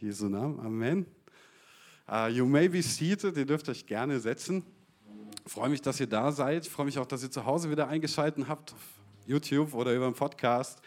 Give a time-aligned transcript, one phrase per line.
[0.00, 1.06] Jesu Namen, Amen.
[2.06, 4.62] Uh, you may be seated, ihr dürft euch gerne setzen.
[5.46, 6.66] Freue mich, dass ihr da seid.
[6.66, 8.80] Freue mich auch, dass ihr zu Hause wieder eingeschaltet habt auf
[9.26, 10.80] YouTube oder über den Podcast.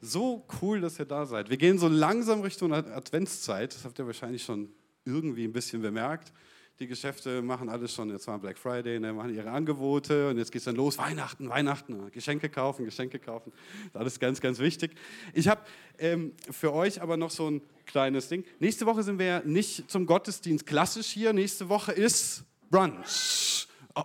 [0.00, 1.50] So cool, dass ihr da seid.
[1.50, 3.74] Wir gehen so langsam Richtung Adventszeit.
[3.74, 4.70] Das habt ihr wahrscheinlich schon
[5.04, 6.32] irgendwie ein bisschen bemerkt.
[6.80, 10.50] Die Geschäfte machen alles schon, jetzt war Black Friday, ne, machen ihre Angebote und jetzt
[10.50, 13.52] geht es dann los, Weihnachten, Weihnachten, Geschenke kaufen, Geschenke kaufen.
[13.52, 14.92] Das ist alles ganz, ganz wichtig.
[15.34, 15.60] Ich habe
[15.98, 18.46] ähm, für euch aber noch so ein kleines Ding.
[18.60, 23.68] Nächste Woche sind wir nicht zum Gottesdienst klassisch hier, nächste Woche ist Brunch.
[23.94, 24.04] Oh.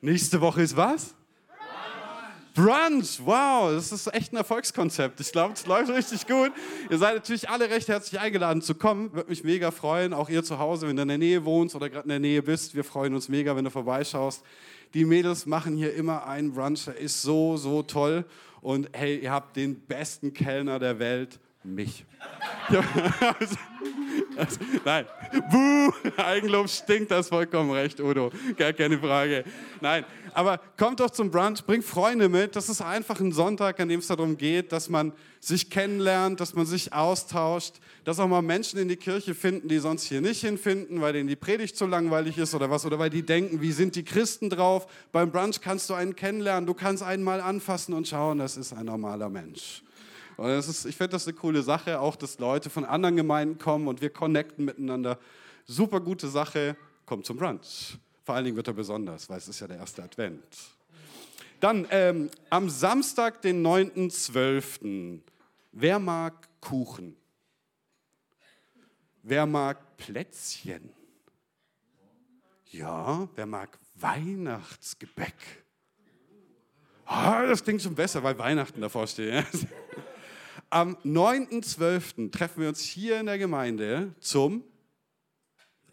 [0.00, 1.14] Nächste Woche ist was?
[2.54, 5.18] Brunch, wow, das ist echt ein Erfolgskonzept.
[5.18, 6.52] Ich glaube, es läuft richtig gut.
[6.88, 9.12] Ihr seid natürlich alle recht herzlich eingeladen zu kommen.
[9.12, 10.12] Würde mich mega freuen.
[10.12, 12.44] Auch ihr zu Hause, wenn du in der Nähe wohnst oder gerade in der Nähe
[12.44, 12.76] bist.
[12.76, 14.44] Wir freuen uns mega, wenn du vorbeischaust.
[14.94, 16.84] Die Mädels machen hier immer einen Brunch.
[16.84, 18.24] Der ist so, so toll.
[18.60, 22.06] Und hey, ihr habt den besten Kellner der Welt, mich.
[24.36, 25.06] Also, nein,
[25.50, 29.44] buh, Eigenlob stinkt, das vollkommen recht, Udo, gar keine Frage.
[29.80, 32.56] Nein, aber kommt doch zum Brunch, bringt Freunde mit.
[32.56, 36.54] Das ist einfach ein Sonntag, an dem es darum geht, dass man sich kennenlernt, dass
[36.54, 40.40] man sich austauscht, dass auch mal Menschen in die Kirche finden, die sonst hier nicht
[40.40, 43.72] hinfinden, weil denen die Predigt zu langweilig ist oder was, oder weil die denken, wie
[43.72, 44.86] sind die Christen drauf.
[45.12, 48.72] Beim Brunch kannst du einen kennenlernen, du kannst einen mal anfassen und schauen, das ist
[48.72, 49.82] ein normaler Mensch.
[50.36, 53.58] Und das ist, ich finde das eine coole Sache, auch dass Leute von anderen Gemeinden
[53.58, 55.18] kommen und wir connecten miteinander.
[55.66, 56.76] Super gute Sache,
[57.06, 57.98] kommt zum Brunch.
[58.24, 60.42] Vor allen Dingen wird er besonders, weil es ist ja der erste Advent.
[61.60, 65.20] Dann ähm, am Samstag, den 9.12.
[65.72, 67.16] Wer mag Kuchen?
[69.22, 70.90] Wer mag Plätzchen?
[72.66, 75.64] Ja, wer mag Weihnachtsgebäck?
[77.06, 79.46] Ah, das klingt schon besser, weil Weihnachten davor steht.
[80.74, 82.32] Am 9.12.
[82.32, 84.64] treffen wir uns hier in der Gemeinde zum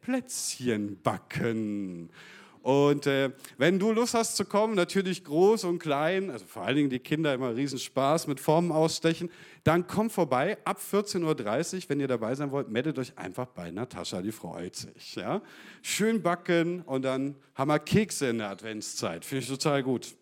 [0.02, 2.10] Plätzchenbacken.
[2.64, 3.30] Und äh,
[3.60, 6.98] wenn du Lust hast zu kommen, natürlich groß und klein, also vor allen Dingen die
[6.98, 9.30] Kinder immer riesen Spaß mit Formen ausstechen,
[9.64, 13.70] dann komm vorbei ab 14.30 Uhr, wenn ihr dabei sein wollt, meldet euch einfach bei
[13.70, 15.14] Natascha, die freut sich.
[15.14, 15.44] Ja?
[15.84, 20.16] Schön backen und dann haben wir Kekse in der Adventszeit, finde ich total gut.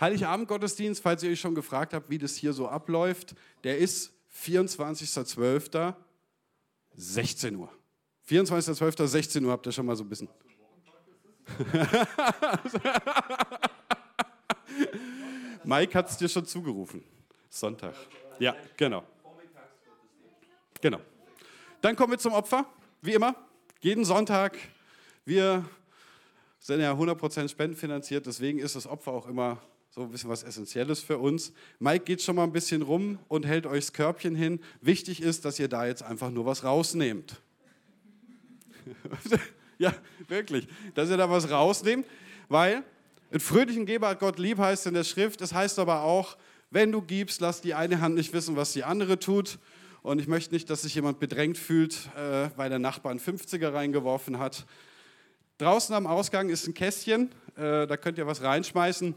[0.00, 3.34] Heiligabend-Gottesdienst, falls ihr euch schon gefragt habt, wie das hier so abläuft,
[3.64, 4.12] der ist
[4.42, 5.94] 24.12.
[6.94, 7.70] 16 Uhr.
[8.28, 9.06] 24.12.
[9.06, 10.28] 16 Uhr habt ihr schon mal so ein bisschen.
[15.64, 17.04] Mike hat es dir schon zugerufen.
[17.48, 17.94] Sonntag.
[18.38, 19.04] Ja, genau.
[20.80, 21.00] Genau.
[21.80, 22.66] Dann kommen wir zum Opfer,
[23.00, 23.34] wie immer.
[23.80, 24.58] Jeden Sonntag.
[25.24, 25.64] Wir
[26.58, 29.60] sind ja 100% spendenfinanziert, deswegen ist das Opfer auch immer
[29.96, 31.54] so ein bisschen was Essentielles für uns.
[31.78, 34.60] Mike geht schon mal ein bisschen rum und hält euch das Körbchen hin.
[34.82, 37.40] Wichtig ist, dass ihr da jetzt einfach nur was rausnehmt.
[39.78, 39.94] ja,
[40.28, 40.68] wirklich.
[40.94, 42.06] Dass ihr da was rausnehmt,
[42.50, 42.84] weil
[43.30, 45.40] einen fröhlichen Geber hat Gott lieb, heißt in der Schrift.
[45.40, 46.36] Das heißt aber auch,
[46.70, 49.58] wenn du gibst, lass die eine Hand nicht wissen, was die andere tut.
[50.02, 53.72] Und ich möchte nicht, dass sich jemand bedrängt fühlt, äh, weil der Nachbar einen 50er
[53.72, 54.66] reingeworfen hat.
[55.56, 59.14] Draußen am Ausgang ist ein Kästchen, äh, da könnt ihr was reinschmeißen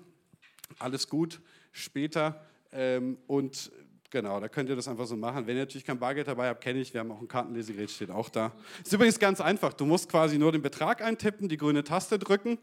[0.77, 1.41] alles gut
[1.71, 2.45] später.
[2.71, 3.71] Ähm, und
[4.09, 5.47] genau, da könnt ihr das einfach so machen.
[5.47, 8.11] Wenn ihr natürlich kein Bargeld dabei habt, kenne ich, wir haben auch ein Kartenlesegerät, steht
[8.11, 8.53] auch da.
[8.83, 9.73] Ist übrigens ganz einfach.
[9.73, 12.57] Du musst quasi nur den Betrag eintippen, die grüne Taste drücken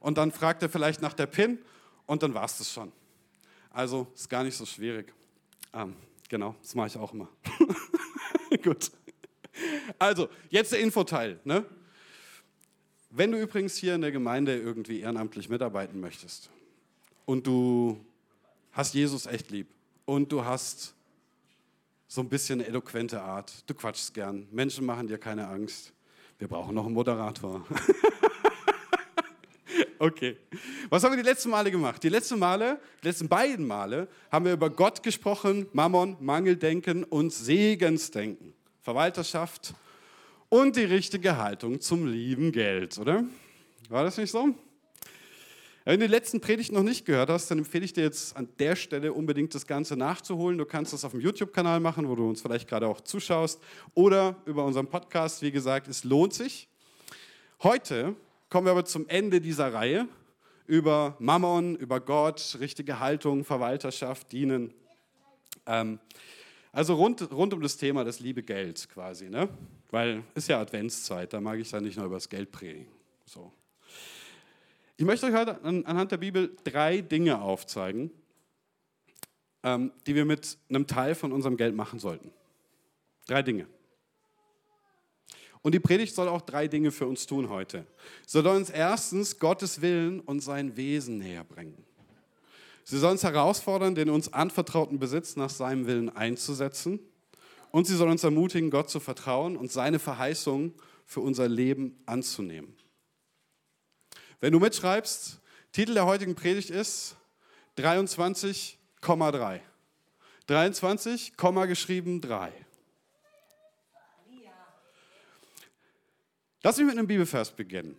[0.00, 1.58] und dann fragt er vielleicht nach der PIN
[2.06, 2.92] und dann war es das schon.
[3.70, 5.12] Also ist gar nicht so schwierig.
[5.72, 5.94] Ähm,
[6.28, 7.28] genau, das mache ich auch immer.
[8.62, 8.90] Gut.
[9.98, 11.40] Also, jetzt der Infoteil.
[11.44, 11.64] Ne?
[13.10, 16.50] Wenn du übrigens hier in der Gemeinde irgendwie ehrenamtlich mitarbeiten möchtest,
[17.26, 18.00] und du
[18.72, 19.68] hast Jesus echt lieb
[20.06, 20.94] und du hast
[22.08, 23.68] so ein bisschen eloquente Art.
[23.68, 24.46] Du quatschst gern.
[24.50, 25.92] Menschen machen dir keine Angst.
[26.38, 27.66] Wir brauchen noch einen Moderator.
[29.98, 30.36] okay.
[30.88, 32.02] Was haben wir die letzten Male gemacht?
[32.02, 37.32] Die letzten Male, die letzten beiden Male haben wir über Gott gesprochen, Mammon, Mangeldenken und
[37.32, 38.54] Segensdenken.
[38.82, 39.74] Verwalterschaft
[40.48, 43.24] und die richtige Haltung zum lieben Geld, oder?
[43.88, 44.54] War das nicht so?
[45.86, 48.48] Wenn du die letzten Predigten noch nicht gehört hast, dann empfehle ich dir jetzt an
[48.58, 50.58] der Stelle unbedingt das Ganze nachzuholen.
[50.58, 53.62] Du kannst das auf dem YouTube-Kanal machen, wo du uns vielleicht gerade auch zuschaust,
[53.94, 55.42] oder über unseren Podcast.
[55.42, 56.68] Wie gesagt, es lohnt sich.
[57.62, 58.16] Heute
[58.50, 60.08] kommen wir aber zum Ende dieser Reihe
[60.66, 64.74] über Mammon, über Gott, richtige Haltung, Verwalterschaft, Dienen.
[65.66, 66.00] Ähm,
[66.72, 69.48] also rund, rund um das Thema des liebe Geld quasi, ne?
[69.92, 72.88] Weil ist ja Adventszeit, da mag ich dann nicht nur über das Geld predigen.
[73.24, 73.52] So.
[74.98, 78.10] Ich möchte euch heute anhand der Bibel drei Dinge aufzeigen,
[79.62, 82.30] ähm, die wir mit einem Teil von unserem Geld machen sollten.
[83.26, 83.66] Drei Dinge.
[85.60, 87.86] Und die Predigt soll auch drei Dinge für uns tun heute.
[88.26, 91.84] Sie soll uns erstens Gottes Willen und sein Wesen näher bringen.
[92.84, 97.00] Sie soll uns herausfordern, den uns anvertrauten Besitz nach seinem Willen einzusetzen.
[97.70, 100.72] Und sie soll uns ermutigen, Gott zu vertrauen und seine Verheißungen
[101.04, 102.76] für unser Leben anzunehmen.
[104.40, 105.40] Wenn du mitschreibst,
[105.72, 107.16] Titel der heutigen Predigt ist
[107.78, 109.60] 23,3.
[110.46, 111.36] 23,
[111.66, 112.52] geschrieben 3.
[116.62, 117.96] Lass mich mit einem Bibelvers beginnen.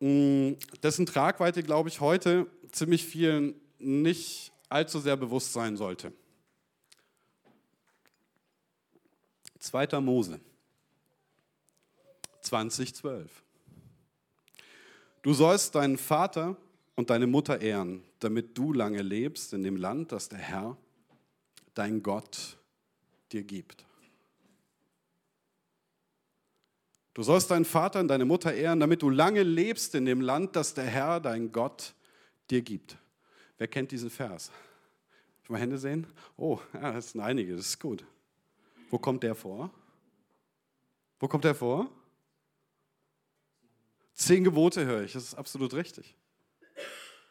[0.00, 6.12] Mm, dessen Tragweite, glaube ich, heute ziemlich vielen nicht allzu sehr bewusst sein sollte.
[9.60, 10.00] 2.
[10.00, 10.40] Mose
[12.42, 13.45] 2012.
[15.26, 16.56] Du sollst deinen Vater
[16.94, 20.76] und deine Mutter ehren, damit du lange lebst in dem Land, das der Herr,
[21.74, 22.56] dein Gott,
[23.32, 23.84] dir gibt.
[27.12, 30.54] Du sollst deinen Vater und deine Mutter ehren, damit du lange lebst in dem Land,
[30.54, 31.94] das der Herr, dein Gott,
[32.48, 32.96] dir gibt.
[33.58, 34.52] Wer kennt diesen Vers?
[35.42, 36.06] Ich mal Hände sehen?
[36.36, 38.04] Oh, ja, das sind einige, das ist gut.
[38.90, 39.72] Wo kommt der vor?
[41.18, 41.90] Wo kommt der vor?
[44.16, 46.16] Zehn Gebote höre ich, das ist absolut richtig.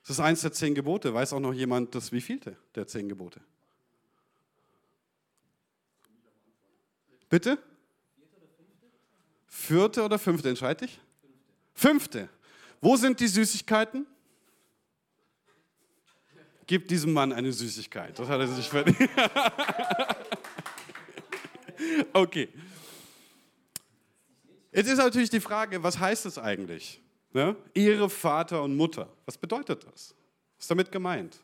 [0.02, 1.12] Das ist eins der zehn Gebote.
[1.12, 3.42] Weiß auch noch jemand das wievielte der zehn Gebote?
[7.28, 7.58] Bitte?
[9.48, 11.00] Vierte oder fünfte, entscheid dich?
[11.74, 12.30] Fünfte.
[12.82, 14.06] Wo sind die Süßigkeiten?
[16.68, 18.18] Gib diesem Mann eine Süßigkeit.
[18.20, 18.98] Das hat er sich verdient.
[22.14, 22.50] okay.
[24.76, 27.02] Jetzt ist natürlich die Frage, was heißt es eigentlich?
[27.32, 27.56] Ne?
[27.74, 29.08] Ehre Vater und Mutter.
[29.24, 30.14] Was bedeutet das?
[30.58, 31.40] Was ist damit gemeint?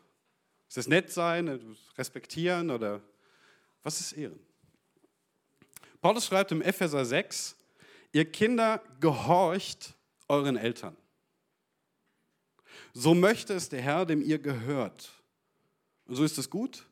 [0.68, 1.48] Ist das nett sein,
[1.98, 3.02] respektieren oder
[3.84, 4.38] was ist Ehren?
[6.02, 7.56] Paulus schreibt im Epheser 6,
[8.12, 9.96] ihr Kinder gehorcht
[10.28, 10.98] euren Eltern.
[12.94, 15.10] So möchte es der Herr, dem ihr gehört.
[16.06, 16.86] Und so ist es gut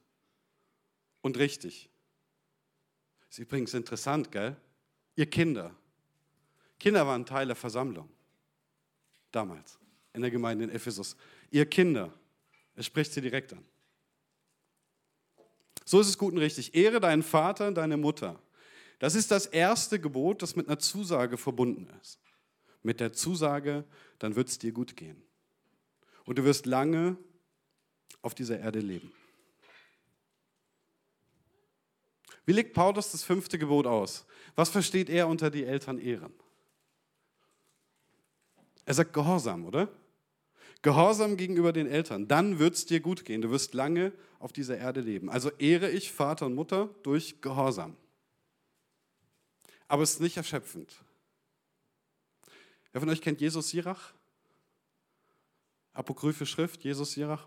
[1.21, 1.89] und richtig.
[3.29, 4.55] Ist übrigens interessant, gell?
[5.17, 5.75] Ihr Kinder.
[6.79, 8.09] Kinder waren Teil der Versammlung.
[9.31, 9.77] Damals.
[10.13, 11.15] In der Gemeinde in Ephesus.
[11.51, 12.11] Ihr Kinder.
[12.75, 13.63] Er spricht sie direkt an.
[15.85, 16.75] So ist es gut und richtig.
[16.75, 18.41] Ehre deinen Vater und deine Mutter.
[18.99, 22.19] Das ist das erste Gebot, das mit einer Zusage verbunden ist.
[22.83, 23.83] Mit der Zusage,
[24.19, 25.21] dann wird es dir gut gehen.
[26.25, 27.17] Und du wirst lange
[28.21, 29.11] auf dieser Erde leben.
[32.45, 34.25] Wie legt Paulus das fünfte Gebot aus?
[34.55, 36.33] Was versteht er unter die Eltern ehren?
[38.89, 39.87] Er sagt Gehorsam, oder?
[40.81, 42.27] Gehorsam gegenüber den Eltern.
[42.27, 43.39] Dann wird es dir gut gehen.
[43.39, 45.29] Du wirst lange auf dieser Erde leben.
[45.29, 47.95] Also ehre ich Vater und Mutter durch Gehorsam.
[49.87, 50.91] Aber es ist nicht erschöpfend.
[52.91, 54.11] Wer von euch kennt Jesus Sirach?
[55.93, 57.45] Apokryphe Schrift, Jesus Sirach?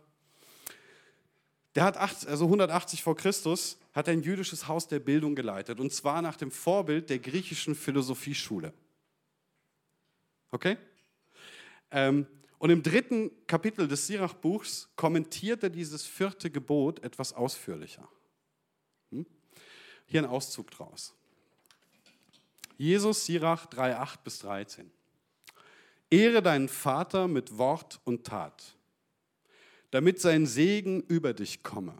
[1.75, 6.23] Der hat also 180 vor Christus hat ein jüdisches Haus der Bildung geleitet und zwar
[6.23, 8.73] nach dem Vorbild der griechischen Philosophieschule.
[10.53, 10.79] Okay?
[11.93, 12.27] Ähm,
[12.59, 18.09] und im dritten Kapitel des Sirach-Buchs kommentiert er dieses vierte Gebot etwas ausführlicher.
[19.11, 19.27] Hm?
[20.07, 21.15] Hier ein Auszug draus.
[22.79, 24.91] Jesus, Sirach 3, 8 bis 13.
[26.11, 28.77] Ehre deinen Vater mit Wort und Tat,
[29.91, 31.95] damit sein Segen über dich komme.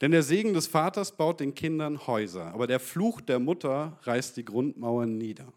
[0.00, 4.36] Denn der Segen des Vaters baut den Kindern Häuser, aber der Fluch der Mutter reißt
[4.36, 5.52] die Grundmauern nieder.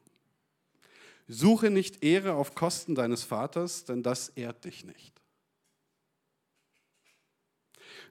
[1.27, 5.21] Suche nicht Ehre auf Kosten deines Vaters, denn das ehrt dich nicht.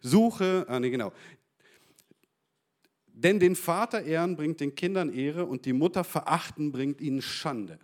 [0.03, 1.13] Suche, ah nee, genau.
[3.07, 7.79] Denn den Vater ehren bringt den Kindern Ehre und die Mutter verachten bringt ihnen Schande.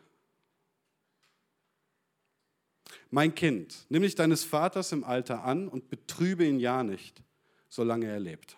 [3.10, 7.22] Mein Kind, nimm dich deines Vaters im Alter an und betrübe ihn ja nicht,
[7.68, 8.56] solange er lebt.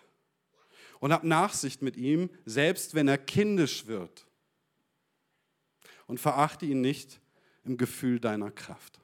[0.99, 4.24] Und hab Nachsicht mit ihm, selbst wenn er kindisch wird.
[6.07, 7.19] Und verachte ihn nicht
[7.63, 8.99] im Gefühl deiner Kraft.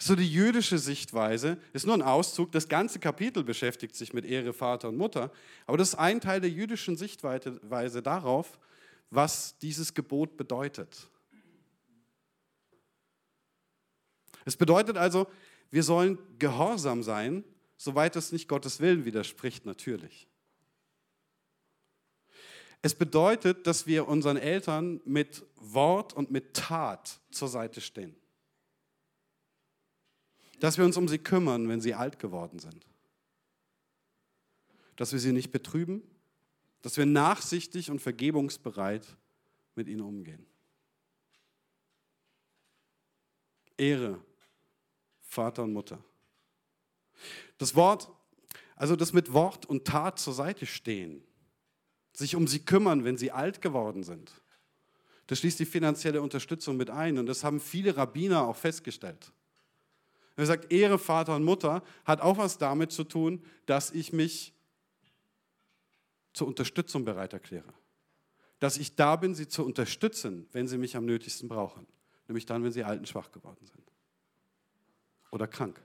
[0.00, 2.52] So die jüdische Sichtweise ist nur ein Auszug.
[2.52, 5.32] Das ganze Kapitel beschäftigt sich mit Ehre Vater und Mutter.
[5.66, 8.58] Aber das ist ein Teil der jüdischen Sichtweise darauf,
[9.10, 11.08] was dieses Gebot bedeutet.
[14.44, 15.26] Es bedeutet also,
[15.70, 17.44] wir sollen gehorsam sein,
[17.76, 20.28] soweit es nicht Gottes Willen widerspricht, natürlich.
[22.88, 28.16] Es bedeutet, dass wir unseren Eltern mit Wort und mit Tat zur Seite stehen
[30.60, 32.86] dass wir uns um sie kümmern, wenn sie alt geworden sind.
[34.96, 36.02] Dass wir sie nicht betrüben,
[36.82, 39.06] dass wir nachsichtig und vergebungsbereit
[39.74, 40.44] mit ihnen umgehen.
[43.76, 44.20] Ehre
[45.20, 46.02] Vater und Mutter.
[47.58, 48.10] Das Wort,
[48.74, 51.22] also das mit Wort und Tat zur Seite stehen,
[52.18, 54.32] sich um sie kümmern, wenn sie alt geworden sind.
[55.28, 59.32] Das schließt die finanzielle Unterstützung mit ein und das haben viele Rabbiner auch festgestellt.
[60.36, 64.52] Er sagt, Ehre Vater und Mutter hat auch was damit zu tun, dass ich mich
[66.32, 67.72] zur Unterstützung bereit erkläre.
[68.58, 71.86] Dass ich da bin, sie zu unterstützen, wenn sie mich am nötigsten brauchen.
[72.26, 73.92] Nämlich dann, wenn sie alt und schwach geworden sind.
[75.30, 75.80] Oder krank.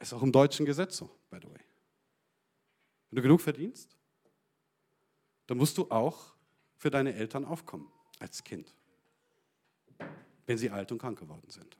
[0.00, 1.60] Ist auch im deutschen Gesetz so, by the way.
[3.10, 3.96] Wenn du genug verdienst,
[5.46, 6.34] dann musst du auch
[6.76, 8.74] für deine Eltern aufkommen als Kind,
[10.46, 11.76] wenn sie alt und krank geworden sind.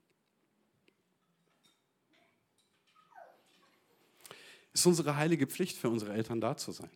[4.72, 6.90] Es ist unsere heilige Pflicht, für unsere Eltern da zu sein.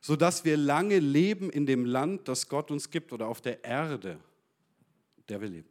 [0.00, 4.20] Sodass wir lange leben in dem Land, das Gott uns gibt oder auf der Erde,
[5.28, 5.68] der wir leben.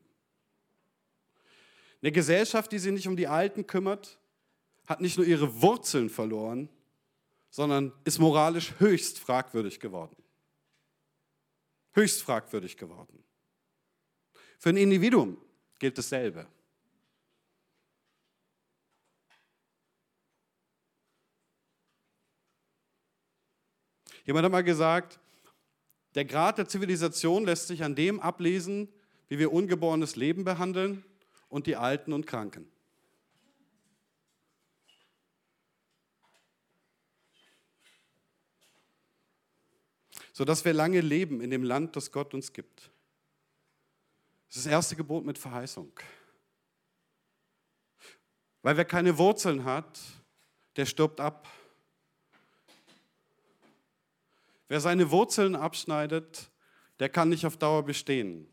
[2.01, 4.19] Eine Gesellschaft, die sich nicht um die Alten kümmert,
[4.87, 6.69] hat nicht nur ihre Wurzeln verloren,
[7.49, 10.15] sondern ist moralisch höchst fragwürdig geworden.
[11.91, 13.23] Höchst fragwürdig geworden.
[14.57, 15.37] Für ein Individuum
[15.77, 16.47] gilt dasselbe.
[24.25, 25.19] Jemand hat mal gesagt,
[26.15, 28.87] der Grad der Zivilisation lässt sich an dem ablesen,
[29.27, 31.03] wie wir ungeborenes Leben behandeln
[31.49, 32.71] und die Alten und Kranken.
[40.31, 42.89] Sodass wir lange leben in dem Land, das Gott uns gibt.
[44.47, 45.91] Das ist das erste Gebot mit Verheißung.
[48.61, 49.99] Weil wer keine Wurzeln hat,
[50.75, 51.47] der stirbt ab.
[54.69, 56.49] Wer seine Wurzeln abschneidet,
[56.99, 58.47] der kann nicht auf Dauer bestehen.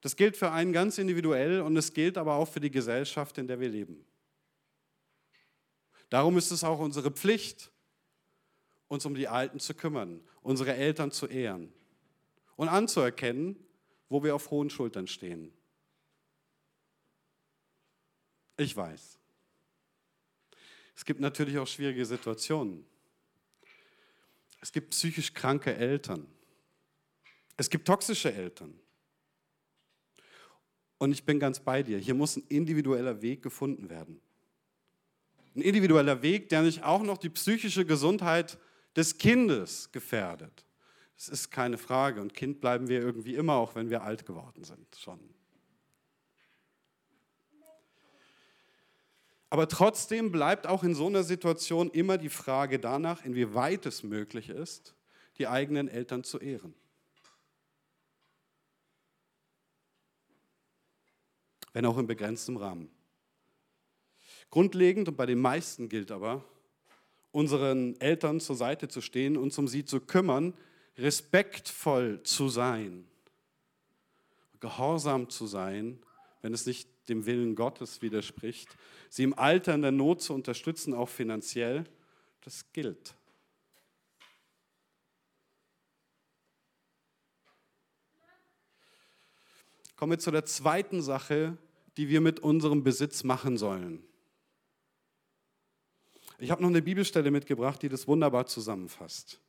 [0.00, 3.48] Das gilt für einen ganz individuell und es gilt aber auch für die Gesellschaft, in
[3.48, 4.04] der wir leben.
[6.08, 7.70] Darum ist es auch unsere Pflicht,
[8.86, 11.72] uns um die Alten zu kümmern, unsere Eltern zu ehren
[12.56, 13.56] und anzuerkennen,
[14.08, 15.52] wo wir auf hohen Schultern stehen.
[18.56, 19.18] Ich weiß.
[20.96, 22.84] Es gibt natürlich auch schwierige Situationen.
[24.60, 26.26] Es gibt psychisch kranke Eltern.
[27.56, 28.80] Es gibt toxische Eltern.
[30.98, 31.98] Und ich bin ganz bei dir.
[31.98, 34.20] Hier muss ein individueller Weg gefunden werden.
[35.54, 38.58] Ein individueller Weg, der nicht auch noch die psychische Gesundheit
[38.96, 40.64] des Kindes gefährdet.
[41.16, 42.20] Das ist keine Frage.
[42.20, 45.20] Und Kind bleiben wir irgendwie immer, auch wenn wir alt geworden sind schon.
[49.50, 54.50] Aber trotzdem bleibt auch in so einer Situation immer die Frage danach, inwieweit es möglich
[54.50, 54.94] ist,
[55.38, 56.74] die eigenen Eltern zu ehren.
[61.72, 62.90] Wenn auch in begrenztem Rahmen.
[64.50, 66.44] Grundlegend und bei den meisten gilt aber,
[67.30, 70.54] unseren Eltern zur Seite zu stehen, uns um sie zu kümmern,
[70.96, 73.06] respektvoll zu sein,
[74.60, 76.00] gehorsam zu sein,
[76.42, 78.76] wenn es nicht dem Willen Gottes widerspricht,
[79.08, 81.84] sie im Alter in der Not zu unterstützen, auch finanziell,
[82.42, 83.14] das gilt.
[89.98, 91.58] Kommen wir zu der zweiten Sache,
[91.96, 94.04] die wir mit unserem Besitz machen sollen.
[96.38, 99.40] Ich habe noch eine Bibelstelle mitgebracht, die das wunderbar zusammenfasst.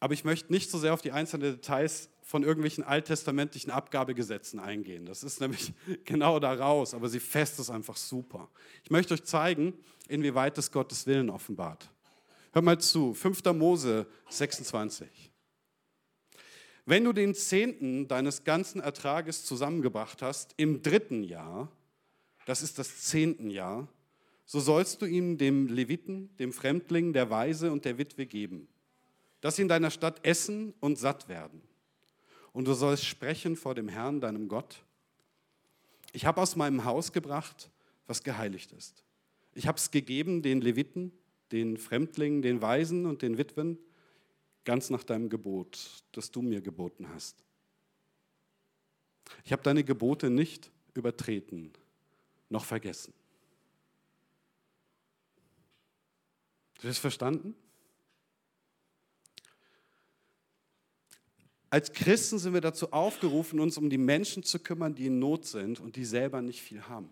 [0.00, 5.06] Aber ich möchte nicht so sehr auf die einzelnen Details von irgendwelchen alttestamentlichen Abgabegesetzen eingehen.
[5.06, 5.72] Das ist nämlich
[6.04, 8.50] genau da raus, aber sie fest ist einfach super.
[8.82, 9.72] Ich möchte euch zeigen,
[10.08, 11.88] inwieweit es Gottes Willen offenbart.
[12.50, 13.44] Hört mal zu, 5.
[13.54, 15.27] Mose 26.
[16.88, 21.70] Wenn du den Zehnten deines ganzen Ertrages zusammengebracht hast im dritten Jahr,
[22.46, 23.86] das ist das zehnten Jahr,
[24.46, 28.68] so sollst du ihm dem Leviten, dem Fremdling, der Weise und der Witwe geben,
[29.42, 31.60] dass sie in deiner Stadt essen und satt werden.
[32.54, 34.82] Und du sollst sprechen vor dem Herrn, deinem Gott.
[36.14, 37.70] Ich habe aus meinem Haus gebracht,
[38.06, 39.04] was geheiligt ist.
[39.52, 41.12] Ich habe es gegeben den Leviten,
[41.52, 43.76] den Fremdlingen, den Weisen und den Witwen,
[44.68, 47.42] ganz nach deinem Gebot, das du mir geboten hast.
[49.42, 51.72] Ich habe deine Gebote nicht übertreten,
[52.50, 53.14] noch vergessen.
[56.82, 57.54] Du hast verstanden?
[61.70, 65.46] Als Christen sind wir dazu aufgerufen, uns um die Menschen zu kümmern, die in Not
[65.46, 67.08] sind und die selber nicht viel haben.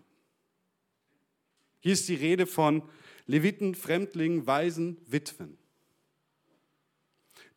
[1.79, 2.83] Hier ist die Rede von
[3.25, 5.57] Leviten, Fremdlingen, Waisen, Witwen.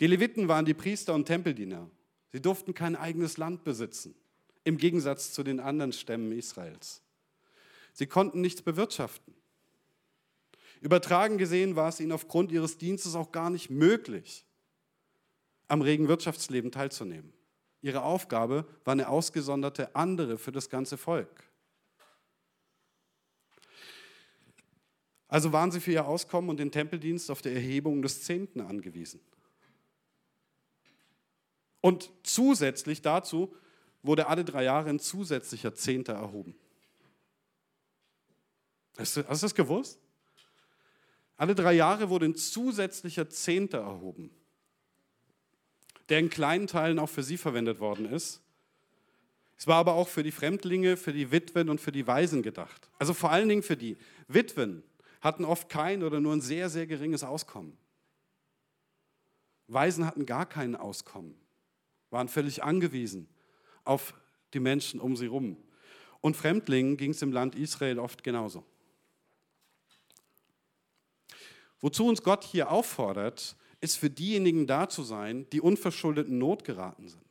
[0.00, 1.90] Die Leviten waren die Priester und Tempeldiener.
[2.32, 4.14] Sie durften kein eigenes Land besitzen,
[4.64, 7.02] im Gegensatz zu den anderen Stämmen Israels.
[7.92, 9.34] Sie konnten nichts bewirtschaften.
[10.80, 14.46] Übertragen gesehen war es ihnen aufgrund ihres Dienstes auch gar nicht möglich,
[15.68, 17.32] am regen Wirtschaftsleben teilzunehmen.
[17.82, 21.44] Ihre Aufgabe war eine ausgesonderte andere für das ganze Volk.
[25.28, 29.20] Also waren sie für ihr Auskommen und den Tempeldienst auf der Erhebung des Zehnten angewiesen.
[31.80, 33.54] Und zusätzlich dazu
[34.02, 36.54] wurde alle drei Jahre ein zusätzlicher Zehnter erhoben.
[38.98, 39.98] Hast du, hast du das gewusst?
[41.36, 44.30] Alle drei Jahre wurde ein zusätzlicher Zehnter erhoben,
[46.10, 48.42] der in kleinen Teilen auch für sie verwendet worden ist.
[49.56, 52.90] Es war aber auch für die Fremdlinge, für die Witwen und für die Waisen gedacht.
[52.98, 53.96] Also vor allen Dingen für die
[54.28, 54.82] Witwen
[55.20, 57.76] hatten oft kein oder nur ein sehr, sehr geringes Auskommen.
[59.68, 61.34] Waisen hatten gar kein Auskommen,
[62.10, 63.28] waren völlig angewiesen
[63.84, 64.14] auf
[64.52, 65.56] die Menschen um sie herum.
[66.20, 68.64] Und Fremdlingen ging es im Land Israel oft genauso.
[71.80, 76.64] Wozu uns Gott hier auffordert, ist für diejenigen da zu sein, die unverschuldet in Not
[76.64, 77.22] geraten sind.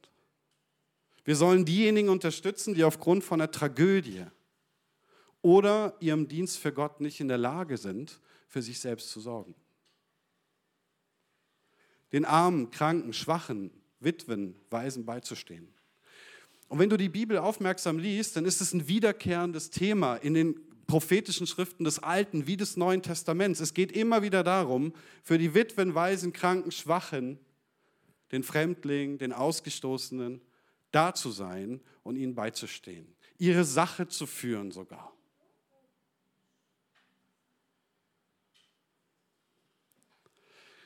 [1.24, 4.26] Wir sollen diejenigen unterstützen, die aufgrund von einer Tragödie
[5.44, 9.54] oder ihrem Dienst für Gott nicht in der Lage sind, für sich selbst zu sorgen.
[12.12, 15.68] Den Armen, Kranken, Schwachen, Witwen, Waisen beizustehen.
[16.68, 20.60] Und wenn du die Bibel aufmerksam liest, dann ist es ein wiederkehrendes Thema in den
[20.86, 23.60] prophetischen Schriften des Alten wie des Neuen Testaments.
[23.60, 27.40] Es geht immer wieder darum, für die Witwen, Waisen, Kranken, Schwachen,
[28.32, 30.42] den Fremdling, den Ausgestoßenen,
[30.92, 35.14] da zu sein und ihnen beizustehen, ihre Sache zu führen sogar.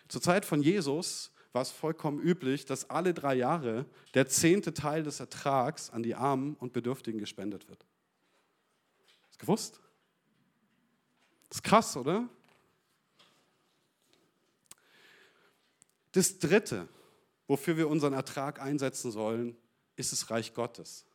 [0.08, 3.86] Zur Zeit von Jesus war es vollkommen üblich, dass alle drei Jahre
[4.16, 7.86] der zehnte Teil des Ertrags an die Armen und Bedürftigen gespendet wird.
[9.28, 9.80] Hast du gewusst?
[11.50, 12.28] Das ist krass, oder?
[16.12, 16.88] Das Dritte,
[17.48, 19.56] wofür wir unseren Ertrag einsetzen sollen,
[19.96, 21.06] ist das Reich Gottes.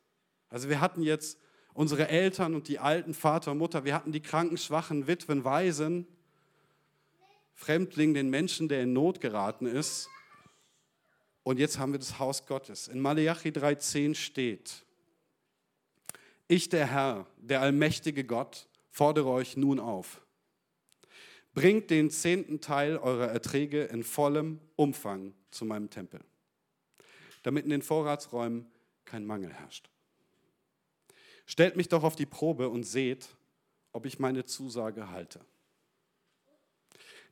[0.49, 1.37] Also wir hatten jetzt
[1.73, 6.07] unsere Eltern und die alten Vater und Mutter, wir hatten die kranken, schwachen Witwen, Waisen,
[7.55, 10.09] Fremdling, den Menschen, der in Not geraten ist.
[11.49, 12.87] Und jetzt haben wir das Haus Gottes.
[12.89, 14.85] In Malachi 3,10 steht:
[16.47, 20.21] Ich, der Herr, der allmächtige Gott, fordere euch nun auf.
[21.55, 26.19] Bringt den zehnten Teil eurer Erträge in vollem Umfang zu meinem Tempel,
[27.41, 28.67] damit in den Vorratsräumen
[29.05, 29.89] kein Mangel herrscht.
[31.47, 33.27] Stellt mich doch auf die Probe und seht,
[33.91, 35.43] ob ich meine Zusage halte.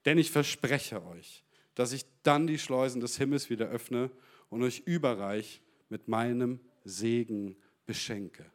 [0.05, 1.43] Denn ich verspreche euch,
[1.77, 4.09] dass ich dann die Schleusen des Himmels wieder öffne
[4.49, 8.49] und euch überreich mit meinem Segen beschenke.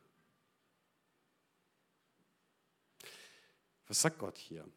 [3.87, 4.69] Was sagt Gott hier?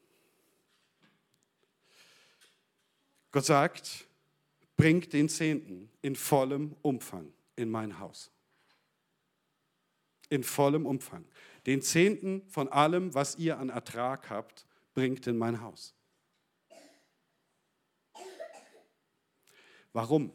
[3.32, 4.06] Gott sagt,
[4.78, 8.30] bringt den Zehnten in vollem Umfang in mein Haus.
[10.30, 11.26] In vollem Umfang.
[11.66, 15.95] Den Zehnten von allem, was ihr an Ertrag habt, bringt in mein Haus.
[19.96, 20.32] Warum?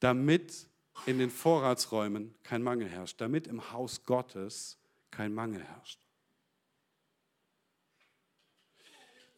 [0.00, 0.66] Damit
[1.06, 4.78] in den Vorratsräumen kein Mangel herrscht, damit im Haus Gottes
[5.10, 6.04] kein Mangel herrscht.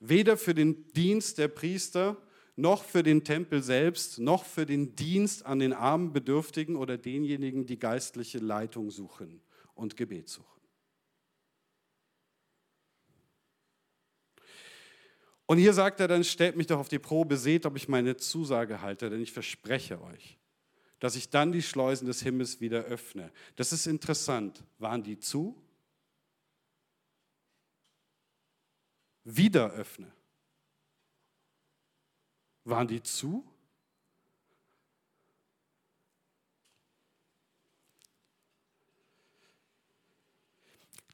[0.00, 2.16] weder für den Dienst der Priester
[2.54, 7.66] noch für den Tempel selbst, noch für den Dienst an den armen Bedürftigen oder denjenigen,
[7.66, 9.42] die geistliche Leitung suchen
[9.74, 10.55] und Gebet suchen.
[15.46, 18.16] Und hier sagt er dann, stellt mich doch auf die Probe, seht, ob ich meine
[18.16, 20.38] Zusage halte, denn ich verspreche euch,
[20.98, 23.30] dass ich dann die Schleusen des Himmels wieder öffne.
[23.54, 24.64] Das ist interessant.
[24.78, 25.62] Waren die zu?
[29.26, 30.10] wieder öffne.
[32.64, 33.44] Waren die zu?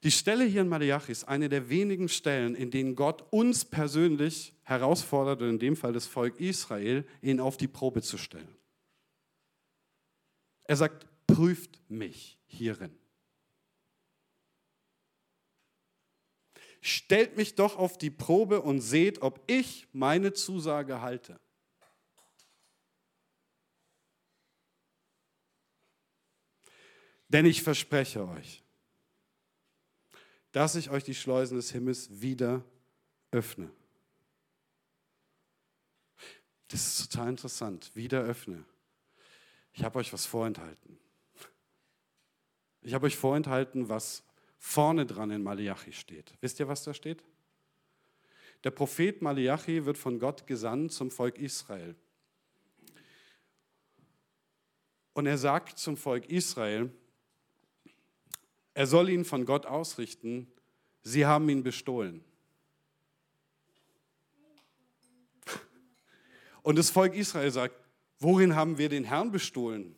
[0.03, 4.53] Die Stelle hier in Malachi ist eine der wenigen Stellen, in denen Gott uns persönlich
[4.63, 8.57] herausfordert, und in dem Fall das Volk Israel, ihn auf die Probe zu stellen.
[10.65, 12.97] Er sagt, prüft mich hierin.
[16.81, 21.39] Stellt mich doch auf die Probe und seht, ob ich meine Zusage halte.
[27.29, 28.62] Denn ich verspreche euch,
[30.53, 32.63] dass ich euch die Schleusen des Himmels wieder
[33.31, 33.69] öffne.
[36.69, 37.91] Das ist total interessant.
[37.95, 38.63] Wieder öffne.
[39.73, 40.97] Ich habe euch was vorenthalten.
[42.81, 44.23] Ich habe euch vorenthalten, was
[44.59, 46.33] vorne dran in Malachi steht.
[46.39, 47.23] Wisst ihr, was da steht?
[48.63, 51.95] Der Prophet Malachi wird von Gott gesandt zum Volk Israel.
[55.13, 56.91] Und er sagt zum Volk Israel,
[58.73, 60.51] er soll ihn von Gott ausrichten,
[61.01, 62.23] sie haben ihn bestohlen.
[66.63, 67.75] Und das Volk Israel sagt,
[68.19, 69.95] worin haben wir den Herrn bestohlen?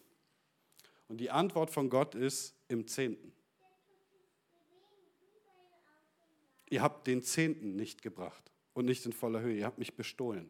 [1.08, 3.32] Und die Antwort von Gott ist im Zehnten.
[6.70, 9.58] Ihr habt den Zehnten nicht gebracht und nicht in voller Höhe.
[9.58, 10.50] Ihr habt mich bestohlen.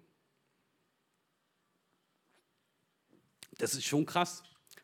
[3.58, 4.44] Das ist schon krass.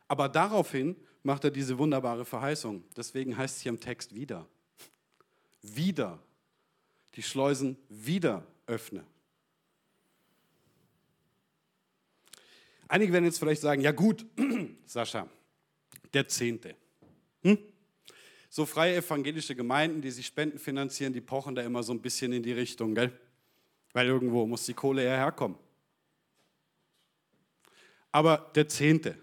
[0.10, 2.84] Aber daraufhin macht er diese wunderbare Verheißung.
[2.96, 4.48] Deswegen heißt es hier im Text wieder.
[5.62, 6.20] Wieder.
[7.16, 9.04] Die Schleusen wieder öffne.
[12.88, 14.26] Einige werden jetzt vielleicht sagen, ja gut,
[14.86, 15.30] Sascha,
[16.14, 16.76] der Zehnte.
[17.44, 17.58] Hm?
[18.50, 22.34] So freie evangelische Gemeinden, die sich Spenden finanzieren, die pochen da immer so ein bisschen
[22.34, 23.18] in die Richtung, gell?
[23.94, 25.58] Weil irgendwo muss die Kohle ja herkommen.
[28.12, 29.18] Aber der Zehnte,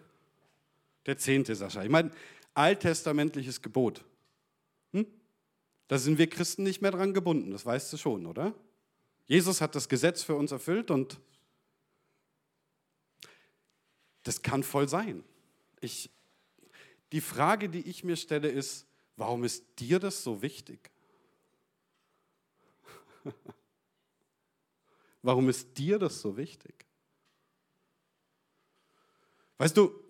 [1.08, 2.12] der Zehnte, Sascha, ich meine,
[2.52, 4.04] alttestamentliches Gebot.
[4.92, 5.06] Hm?
[5.88, 8.54] Da sind wir Christen nicht mehr dran gebunden, das weißt du schon, oder?
[9.26, 11.18] Jesus hat das Gesetz für uns erfüllt und
[14.22, 15.24] das kann voll sein.
[15.80, 16.10] Ich,
[17.12, 20.90] die Frage, die ich mir stelle, ist, warum ist dir das so wichtig?
[25.22, 26.84] warum ist dir das so wichtig?
[29.56, 30.07] Weißt du,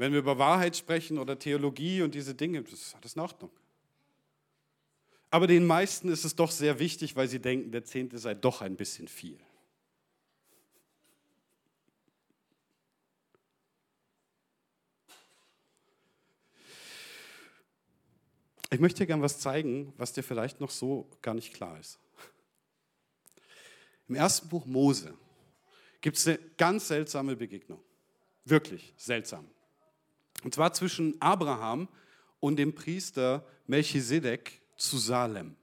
[0.00, 3.50] wenn wir über Wahrheit sprechen oder Theologie und diese Dinge, das ist alles in Ordnung.
[5.30, 8.62] Aber den meisten ist es doch sehr wichtig, weil sie denken, der Zehnte sei doch
[8.62, 9.38] ein bisschen viel.
[18.70, 21.98] Ich möchte dir gerne was zeigen, was dir vielleicht noch so gar nicht klar ist.
[24.08, 25.12] Im ersten Buch Mose
[26.00, 27.82] gibt es eine ganz seltsame Begegnung.
[28.46, 29.46] Wirklich seltsam.
[30.42, 31.88] Und zwar zwischen Abraham
[32.40, 35.56] und dem Priester Melchisedek zu Salem.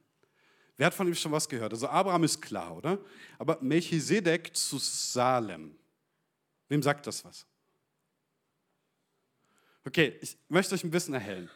[0.77, 1.73] Wer hat von ihm schon was gehört?
[1.73, 2.99] Also Abraham ist klar, oder?
[3.39, 5.75] Aber Melchisedek zu Salem.
[6.69, 7.45] Wem sagt das was?
[9.85, 11.49] Okay, ich möchte euch ein bisschen erhellen.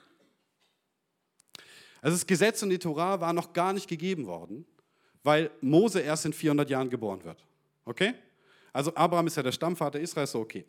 [2.01, 4.65] Also das Gesetz und die Torah waren noch gar nicht gegeben worden,
[5.21, 7.45] weil Mose erst in 400 Jahren geboren wird.
[7.85, 8.15] Okay?
[8.73, 10.65] Also Abraham ist ja der Stammvater Israels, so okay.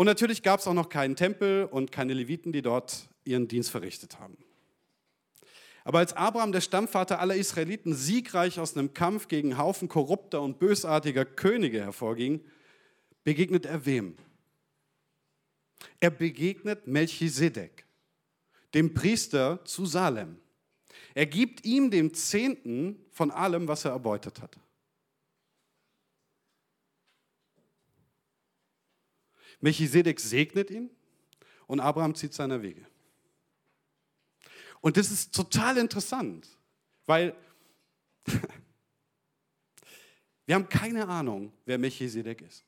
[0.00, 3.70] Und natürlich gab es auch noch keinen Tempel und keine Leviten, die dort ihren Dienst
[3.70, 4.38] verrichtet haben.
[5.84, 10.58] Aber als Abraham, der Stammvater aller Israeliten, siegreich aus einem Kampf gegen Haufen korrupter und
[10.58, 12.42] bösartiger Könige hervorging,
[13.24, 14.16] begegnet er wem?
[16.00, 17.84] Er begegnet Melchisedek
[18.72, 20.38] dem Priester zu Salem.
[21.12, 24.56] Er gibt ihm den Zehnten von allem, was er erbeutet hat.
[29.60, 30.90] Melchisedek segnet ihn
[31.66, 32.86] und Abraham zieht seine Wege.
[34.80, 36.48] Und das ist total interessant,
[37.06, 37.36] weil
[40.46, 42.64] wir haben keine Ahnung, wer Melchisedek ist.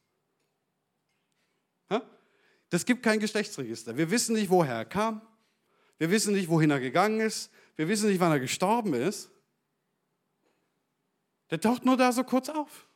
[2.73, 3.99] Das gibt kein Geschlechtsregister.
[3.99, 5.21] Wir wissen nicht, woher er kam.
[5.99, 7.51] Wir wissen nicht, wohin er gegangen ist.
[7.77, 9.31] Wir wissen nicht, wann er gestorben ist.
[11.51, 12.89] Der taucht nur da so kurz auf.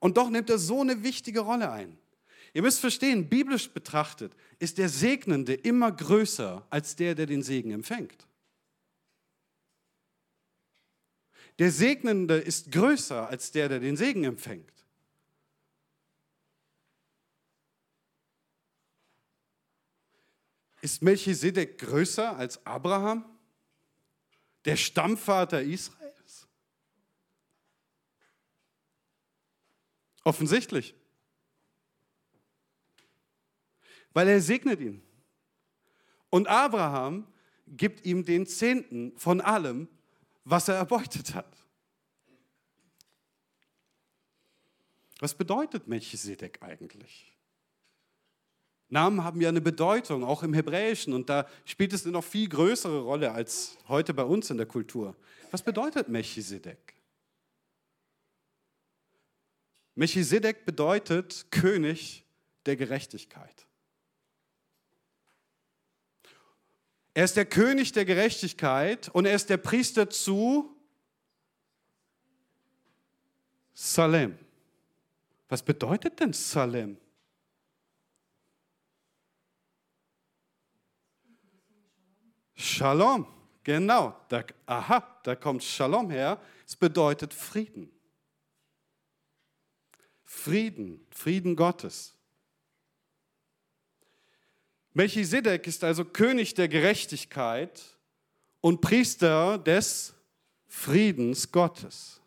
[0.00, 1.96] Und doch nimmt er so eine wichtige Rolle ein.
[2.54, 7.70] Ihr müsst verstehen, biblisch betrachtet ist der Segnende immer größer als der, der den Segen
[7.70, 8.26] empfängt.
[11.58, 14.72] Der Segnende ist größer als der, der den Segen empfängt.
[20.80, 23.24] Ist Melchisedek größer als Abraham,
[24.64, 26.46] der Stammvater Israels?
[30.22, 30.94] Offensichtlich.
[34.18, 35.00] Weil er segnet ihn.
[36.28, 37.24] Und Abraham
[37.68, 39.86] gibt ihm den Zehnten von allem,
[40.42, 41.56] was er erbeutet hat.
[45.20, 47.32] Was bedeutet Melchisedek eigentlich?
[48.88, 52.48] Namen haben ja eine Bedeutung, auch im Hebräischen, und da spielt es eine noch viel
[52.48, 55.14] größere Rolle als heute bei uns in der Kultur.
[55.52, 56.96] Was bedeutet Melchisedek?
[59.94, 62.24] Melchisedek bedeutet König
[62.66, 63.67] der Gerechtigkeit.
[67.18, 70.72] Er ist der König der Gerechtigkeit und er ist der Priester zu
[73.74, 74.38] Salem.
[75.48, 76.96] Was bedeutet denn Salem?
[82.54, 83.26] Shalom,
[83.64, 84.14] genau.
[84.28, 86.40] Da, aha, da kommt Shalom her.
[86.64, 87.90] Es bedeutet Frieden.
[90.22, 92.16] Frieden, Frieden Gottes.
[94.98, 97.96] Melchisedek ist also König der Gerechtigkeit
[98.60, 100.12] und Priester des
[100.66, 102.20] Friedens Gottes.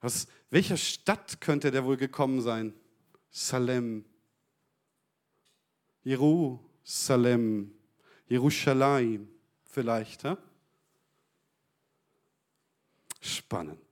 [0.00, 2.74] Was, welcher Stadt könnte der wohl gekommen sein?
[3.30, 4.04] Salem,
[6.02, 7.72] Jerusalem,
[8.26, 9.28] Jerusalem
[9.62, 10.24] vielleicht.
[10.24, 10.36] Ja?
[13.20, 13.83] Spannend.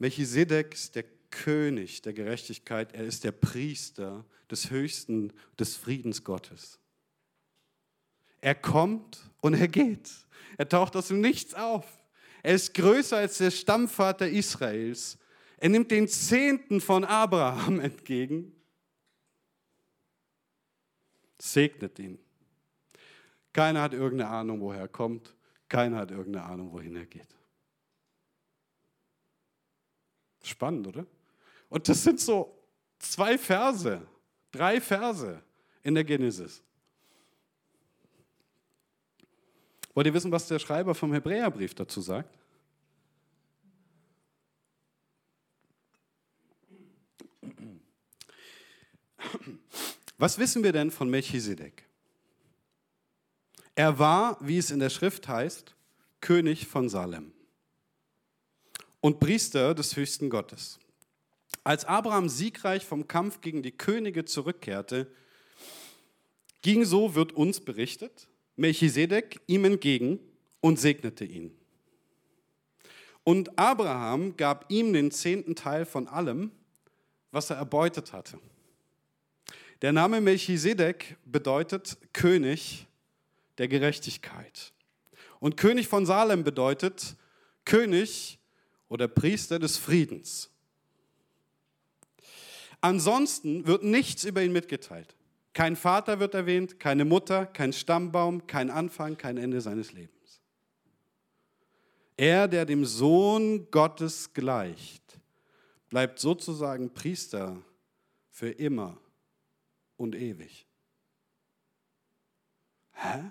[0.00, 6.80] Melchisedek ist der König der Gerechtigkeit, er ist der Priester des Höchsten, des Friedens Gottes.
[8.40, 10.10] Er kommt und er geht.
[10.56, 11.86] Er taucht aus dem Nichts auf.
[12.42, 15.18] Er ist größer als der Stammvater Israels.
[15.58, 18.52] Er nimmt den Zehnten von Abraham entgegen,
[21.38, 22.18] segnet ihn.
[23.52, 25.36] Keiner hat irgendeine Ahnung, woher er kommt.
[25.68, 27.39] Keiner hat irgendeine Ahnung, wohin er geht.
[30.42, 31.06] Spannend, oder?
[31.68, 32.56] Und das sind so
[32.98, 34.06] zwei Verse,
[34.50, 35.42] drei Verse
[35.82, 36.62] in der Genesis.
[39.94, 42.38] Wollt ihr wissen, was der Schreiber vom Hebräerbrief dazu sagt?
[50.18, 51.86] Was wissen wir denn von Melchisedek?
[53.74, 55.74] Er war, wie es in der Schrift heißt,
[56.20, 57.32] König von Salem
[59.00, 60.78] und Priester des höchsten Gottes.
[61.64, 65.10] Als Abraham siegreich vom Kampf gegen die Könige zurückkehrte,
[66.62, 70.20] ging so, wird uns berichtet, Melchisedek ihm entgegen
[70.60, 71.54] und segnete ihn.
[73.24, 76.50] Und Abraham gab ihm den zehnten Teil von allem,
[77.30, 78.38] was er erbeutet hatte.
[79.82, 82.86] Der Name Melchisedek bedeutet König
[83.58, 84.72] der Gerechtigkeit.
[85.38, 87.16] Und König von Salem bedeutet
[87.64, 88.39] König
[88.90, 90.50] oder Priester des Friedens.
[92.82, 95.16] Ansonsten wird nichts über ihn mitgeteilt.
[95.54, 100.40] Kein Vater wird erwähnt, keine Mutter, kein Stammbaum, kein Anfang, kein Ende seines Lebens.
[102.16, 105.20] Er, der dem Sohn Gottes gleicht,
[105.88, 107.62] bleibt sozusagen Priester
[108.28, 108.98] für immer
[109.96, 110.66] und ewig.
[112.92, 113.30] Hä?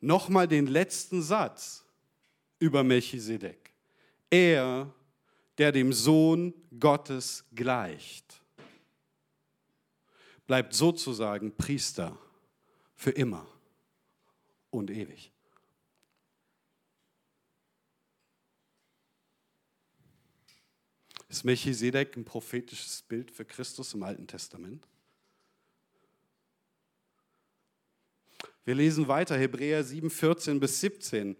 [0.00, 1.81] Nochmal den letzten Satz
[2.62, 3.74] über Melchisedek.
[4.30, 4.94] Er,
[5.58, 8.40] der dem Sohn Gottes gleicht,
[10.46, 12.16] bleibt sozusagen Priester
[12.94, 13.44] für immer
[14.70, 15.32] und ewig.
[21.28, 24.86] Ist Melchisedek ein prophetisches Bild für Christus im Alten Testament?
[28.64, 31.36] Wir lesen weiter, Hebräer 7, 14 bis 17.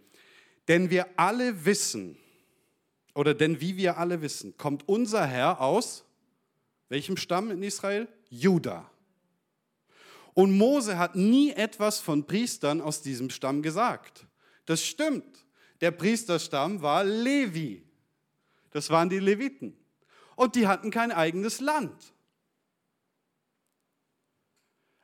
[0.69, 2.17] Denn wir alle wissen,
[3.15, 6.05] oder denn wie wir alle wissen, kommt unser Herr aus
[6.93, 8.07] welchem Stamm in Israel?
[8.29, 8.91] Juda.
[10.35, 14.27] Und Mose hat nie etwas von Priestern aus diesem Stamm gesagt.
[14.67, 15.47] Das stimmt.
[15.81, 17.83] Der Priesterstamm war Levi.
[18.73, 19.75] Das waren die Leviten.
[20.37, 22.13] Und die hatten kein eigenes Land.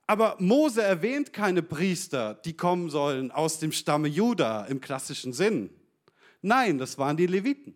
[0.09, 5.69] Aber Mose erwähnt keine Priester, die kommen sollen aus dem Stamme Juda im klassischen Sinn.
[6.41, 7.75] Nein, das waren die Leviten.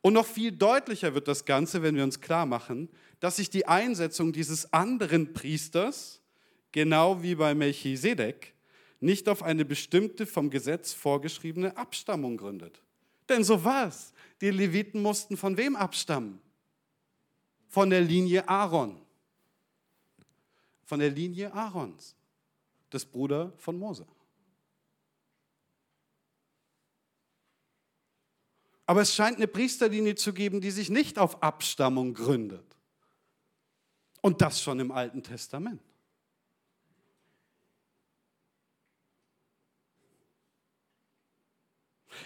[0.00, 3.66] Und noch viel deutlicher wird das Ganze, wenn wir uns klar machen, dass sich die
[3.66, 6.20] Einsetzung dieses anderen Priesters,
[6.70, 8.54] genau wie bei Melchisedek,
[9.00, 12.80] nicht auf eine bestimmte vom Gesetz vorgeschriebene Abstammung gründet.
[13.28, 14.12] Denn so war es.
[14.40, 16.40] Die Leviten mussten von wem abstammen?
[17.66, 19.01] Von der Linie Aaron
[20.92, 22.14] von der Linie Aarons,
[22.92, 24.06] des Bruder von Mose.
[28.84, 32.76] Aber es scheint eine Priesterlinie zu geben, die sich nicht auf Abstammung gründet.
[34.20, 35.80] Und das schon im Alten Testament.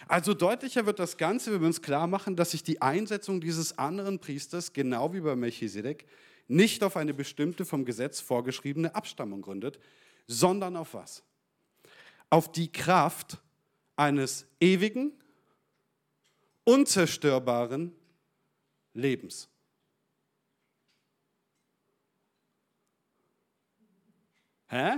[0.09, 3.79] Also deutlicher wird das Ganze, wenn wir uns klar machen, dass sich die Einsetzung dieses
[3.79, 6.05] anderen Priesters, genau wie bei Melchisedek,
[6.49, 9.79] nicht auf eine bestimmte vom Gesetz vorgeschriebene Abstammung gründet,
[10.27, 11.23] sondern auf was?
[12.31, 13.39] Auf die Kraft
[13.97, 15.13] eines ewigen
[16.65, 17.95] unzerstörbaren
[18.93, 19.49] Lebens.
[24.69, 24.97] Hä?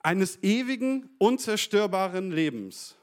[0.00, 2.94] Eines ewigen, unzerstörbaren Lebens.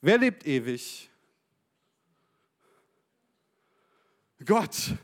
[0.00, 1.09] Wer lebt ewig?
[4.44, 4.94] Gott.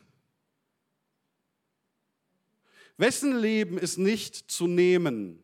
[2.96, 5.42] Wessen Leben ist nicht zu nehmen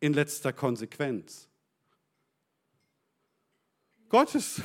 [0.00, 1.48] in letzter Konsequenz?
[4.08, 4.62] Gottes.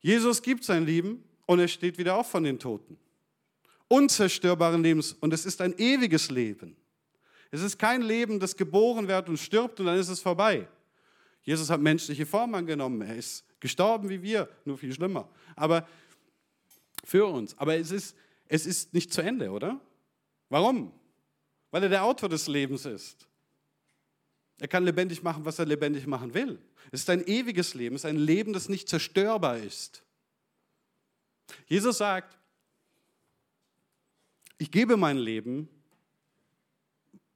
[0.00, 2.98] Jesus gibt sein Leben und er steht wieder auf von den Toten.
[3.88, 6.76] Unzerstörbaren Lebens und es ist ein ewiges Leben.
[7.52, 10.68] Es ist kein Leben, das geboren wird und stirbt und dann ist es vorbei.
[11.42, 13.02] Jesus hat menschliche Form angenommen.
[13.02, 15.28] Er ist gestorben wie wir, nur viel schlimmer.
[15.54, 15.86] Aber
[17.06, 17.56] für uns.
[17.56, 18.16] Aber es ist,
[18.48, 19.80] es ist nicht zu Ende, oder?
[20.48, 20.92] Warum?
[21.70, 23.26] Weil er der Autor des Lebens ist.
[24.58, 26.58] Er kann lebendig machen, was er lebendig machen will.
[26.90, 30.02] Es ist ein ewiges Leben, es ist ein Leben, das nicht zerstörbar ist.
[31.66, 32.38] Jesus sagt,
[34.58, 35.68] ich gebe mein Leben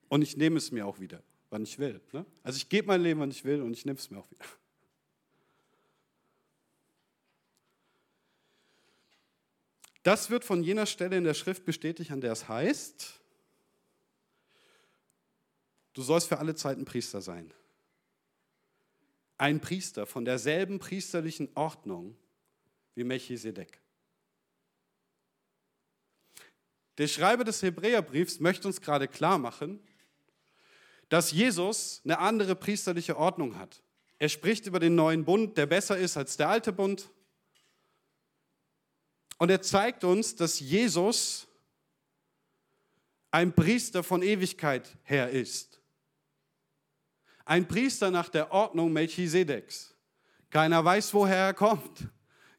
[0.09, 2.00] und ich nehme es mir auch wieder, wann ich will.
[2.12, 2.24] Ne?
[2.42, 4.44] Also ich gebe mein Leben, wann ich will und ich nehme es mir auch wieder.
[10.02, 13.14] Das wird von jener Stelle in der Schrift bestätigt, an der es heißt,
[15.92, 17.52] du sollst für alle Zeiten Priester sein.
[19.36, 22.16] Ein Priester von derselben priesterlichen Ordnung
[22.94, 23.80] wie Melchisedek.
[26.98, 29.80] Der Schreiber des Hebräerbriefs möchte uns gerade klar machen,
[31.08, 33.82] dass Jesus eine andere priesterliche Ordnung hat.
[34.18, 37.08] Er spricht über den neuen Bund, der besser ist als der alte Bund.
[39.40, 41.48] Und er zeigt uns, dass Jesus
[43.31, 45.81] ein Priester von Ewigkeit her ist.
[47.46, 49.94] Ein Priester nach der Ordnung Melchisedeks.
[50.50, 52.07] Keiner weiß, woher er kommt.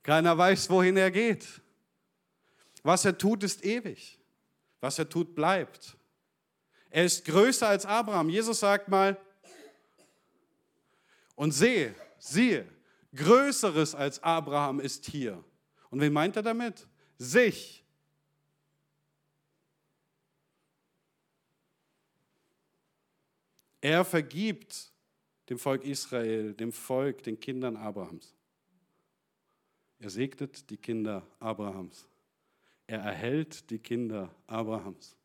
[0.01, 1.45] Keiner weiß, wohin er geht.
[2.81, 4.19] Was er tut, ist ewig.
[4.79, 5.95] Was er tut, bleibt.
[6.89, 8.27] Er ist größer als Abraham.
[8.27, 9.15] Jesus sagt mal,
[11.35, 12.67] und sehe, siehe,
[13.13, 15.43] Größeres als Abraham ist hier.
[15.91, 16.87] Und wen meint er damit?
[17.19, 17.85] Sich.
[23.81, 24.91] Er vergibt
[25.49, 28.33] dem Volk Israel, dem Volk, den Kindern Abrahams.
[29.99, 32.07] Er segnet die Kinder Abrahams.
[32.87, 35.15] Er erhält die Kinder Abrahams.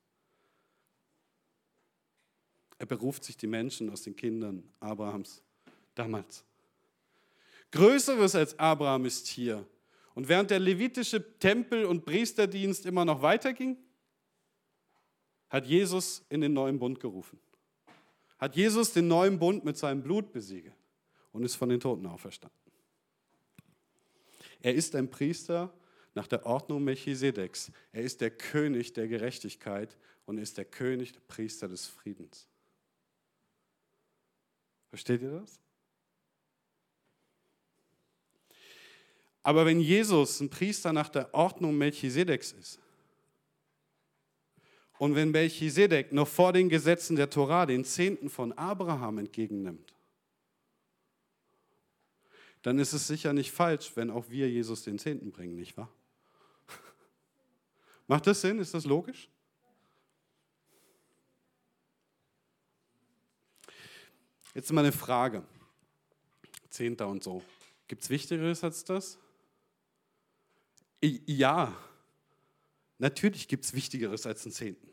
[2.79, 5.43] Er beruft sich die Menschen aus den Kindern Abrahams
[5.95, 6.45] damals.
[7.71, 9.67] Größeres als Abraham ist hier.
[10.17, 13.77] Und während der levitische Tempel- und Priesterdienst immer noch weiterging,
[15.51, 17.39] hat Jesus in den neuen Bund gerufen.
[18.39, 20.75] Hat Jesus den neuen Bund mit seinem Blut besiegelt
[21.33, 22.59] und ist von den Toten auferstanden.
[24.63, 25.71] Er ist ein Priester
[26.15, 27.71] nach der Ordnung Melchisedeks.
[27.93, 32.49] Er ist der König der Gerechtigkeit und ist der König, der Priester des Friedens.
[34.89, 35.61] Versteht ihr das?
[39.47, 42.81] Aber wenn Jesus ein Priester nach der Ordnung Melchisedeks ist
[44.99, 49.95] und wenn Melchisedek noch vor den Gesetzen der Torah den Zehnten von Abraham entgegennimmt,
[52.63, 55.93] dann ist es sicher nicht falsch, wenn auch wir Jesus den Zehnten bringen, nicht wahr?
[58.09, 58.59] Macht das Sinn?
[58.59, 59.29] Ist das logisch?
[64.55, 65.45] Jetzt mal eine Frage.
[66.69, 67.45] Zehnter und so.
[67.87, 69.21] Gibt es Wichtigeres als das?
[71.01, 71.77] Ja,
[72.99, 74.89] natürlich gibt es Wichtigeres als einen Zehnten.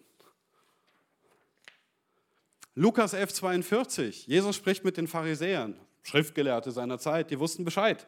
[2.75, 4.27] Lukas 11, 42.
[4.27, 8.07] Jesus spricht mit den Pharisäern, Schriftgelehrte seiner Zeit, die wussten Bescheid.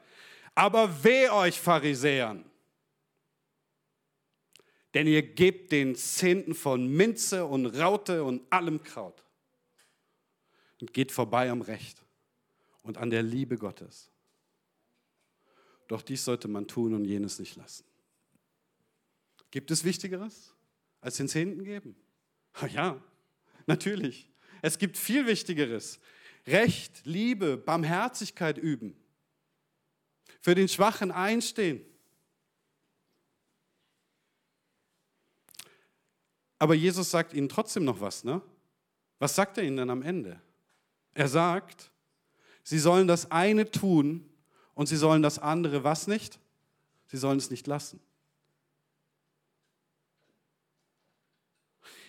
[0.56, 2.46] Aber weh euch Pharisäern,
[4.94, 9.24] denn ihr gebt den Zehnten von Minze und Raute und allem Kraut
[10.80, 12.04] und geht vorbei am Recht
[12.82, 14.10] und an der Liebe Gottes.
[15.88, 17.86] Doch dies sollte man tun und jenes nicht lassen.
[19.52, 20.54] Gibt es Wichtigeres
[21.02, 21.96] als den Zehnten geben?
[22.70, 23.02] Ja,
[23.68, 24.30] natürlich.
[24.62, 26.00] Es gibt viel Wichtigeres.
[26.48, 28.96] Recht, Liebe, Barmherzigkeit üben.
[30.42, 31.86] Für den Schwachen einstehen.
[36.60, 38.42] Aber Jesus sagt ihnen trotzdem noch was, ne?
[39.20, 40.42] Was sagt er ihnen dann am Ende?
[41.14, 41.92] Er sagt,
[42.64, 44.30] sie sollen das eine tun
[44.76, 46.40] und sie sollen das andere was nicht?
[47.08, 48.00] Sie sollen es nicht lassen.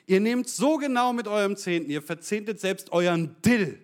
[0.07, 3.83] Ihr nehmt so genau mit eurem Zehnten, ihr verzehntet selbst euren Dill.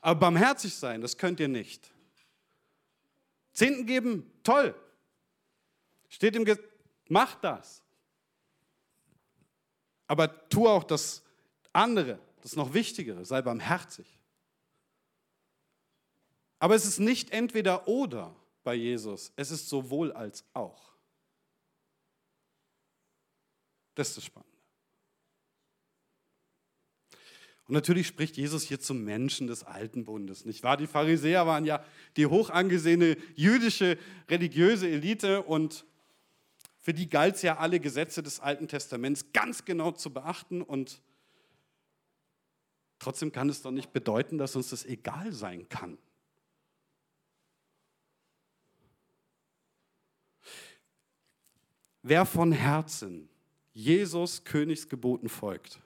[0.00, 1.90] Aber barmherzig sein, das könnt ihr nicht.
[3.52, 4.74] Zehnten geben, toll.
[6.08, 6.64] Steht im Gesetz,
[7.08, 7.82] macht das.
[10.06, 11.22] Aber tu auch das
[11.72, 14.19] andere, das noch Wichtigere, sei barmherzig.
[16.60, 20.92] Aber es ist nicht entweder oder bei Jesus, es ist sowohl als auch.
[23.94, 24.50] Das ist das Spannende.
[27.66, 30.76] Und natürlich spricht Jesus hier zum Menschen des alten Bundes, nicht wahr?
[30.76, 31.84] Die Pharisäer waren ja
[32.16, 33.96] die hoch angesehene jüdische
[34.28, 35.86] religiöse Elite und
[36.80, 41.00] für die galt es ja alle Gesetze des Alten Testaments ganz genau zu beachten und
[42.98, 45.96] trotzdem kann es doch nicht bedeuten, dass uns das egal sein kann.
[52.02, 53.28] Wer von Herzen
[53.72, 55.80] Jesus Königsgeboten folgt,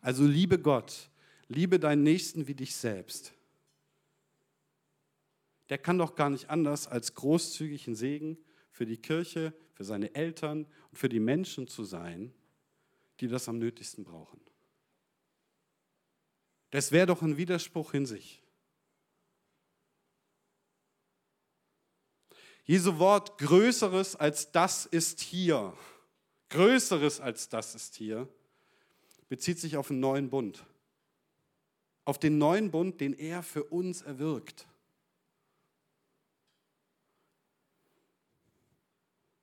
[0.00, 1.10] also liebe Gott,
[1.48, 3.32] liebe deinen Nächsten wie dich selbst,
[5.68, 8.38] der kann doch gar nicht anders als großzügigen Segen
[8.70, 12.32] für die Kirche, für seine Eltern und für die Menschen zu sein,
[13.20, 14.40] die das am nötigsten brauchen.
[16.70, 18.42] Das wäre doch ein Widerspruch in sich.
[22.66, 25.72] Jesu Wort Größeres als das ist hier,
[26.50, 28.28] Größeres als das ist hier,
[29.28, 30.64] bezieht sich auf einen neuen Bund.
[32.04, 34.66] Auf den neuen Bund, den er für uns erwirkt.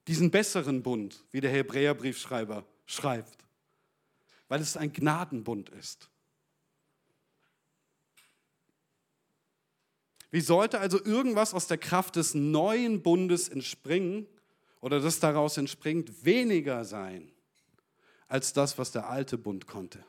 [0.08, 3.46] diesen besseren Bund, wie der Hebräerbriefschreiber schreibt,
[4.48, 6.10] weil es ein Gnadenbund ist.
[10.34, 14.26] Wie sollte also irgendwas aus der Kraft des neuen Bundes entspringen
[14.82, 17.32] oder das daraus entspringt, weniger sein
[18.28, 20.04] als das, was der alte Bund konnte?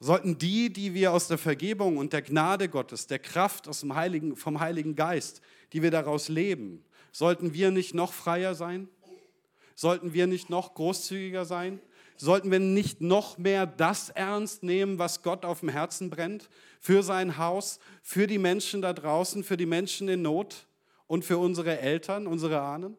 [0.00, 3.94] sollten die, die wir aus der Vergebung und der Gnade Gottes, der Kraft aus dem
[3.94, 8.88] Heiligen, vom Heiligen Geist, die wir daraus leben, sollten wir nicht noch freier sein?
[9.76, 11.80] Sollten wir nicht noch großzügiger sein?
[12.16, 16.48] Sollten wir nicht noch mehr das ernst nehmen, was Gott auf dem Herzen brennt?
[16.80, 20.66] Für sein Haus, für die Menschen da draußen, für die Menschen in Not
[21.06, 22.96] und für unsere Eltern, unsere Ahnen?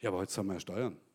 [0.00, 1.05] Ja, aber heute zahlen wir ja Steuern.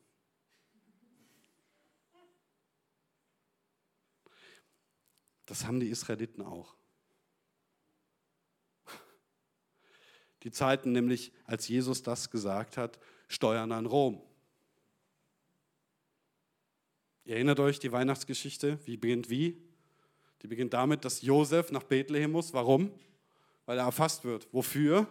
[5.51, 6.73] Das haben die Israeliten auch.
[10.43, 12.97] Die Zeiten nämlich, als Jesus das gesagt hat,
[13.27, 14.21] Steuern an Rom.
[17.25, 19.61] Ihr erinnert euch die Weihnachtsgeschichte, wie beginnt wie?
[20.41, 22.53] Die beginnt damit, dass Josef nach Bethlehem muss.
[22.53, 22.89] Warum?
[23.65, 24.47] Weil er erfasst wird.
[24.53, 25.05] Wofür?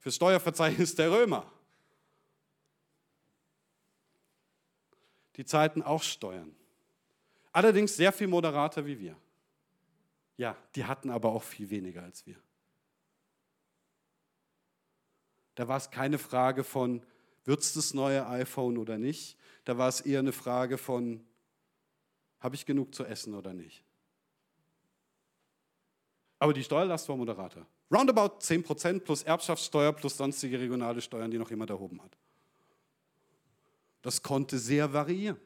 [0.00, 1.48] Fürs Steuerverzeichnis der Römer.
[5.36, 6.56] die Zeiten auch steuern.
[7.52, 9.16] Allerdings sehr viel moderater wie wir.
[10.40, 12.36] Ja, die hatten aber auch viel weniger als wir.
[15.54, 17.04] Da war es keine Frage von,
[17.44, 19.36] wird es das neue iPhone oder nicht?
[19.66, 21.22] Da war es eher eine Frage von,
[22.38, 23.84] habe ich genug zu essen oder nicht?
[26.38, 27.66] Aber die Steuerlast war moderater.
[27.92, 32.16] Roundabout 10% plus Erbschaftssteuer plus sonstige regionale Steuern, die noch jemand erhoben hat.
[34.00, 35.36] Das konnte sehr variieren.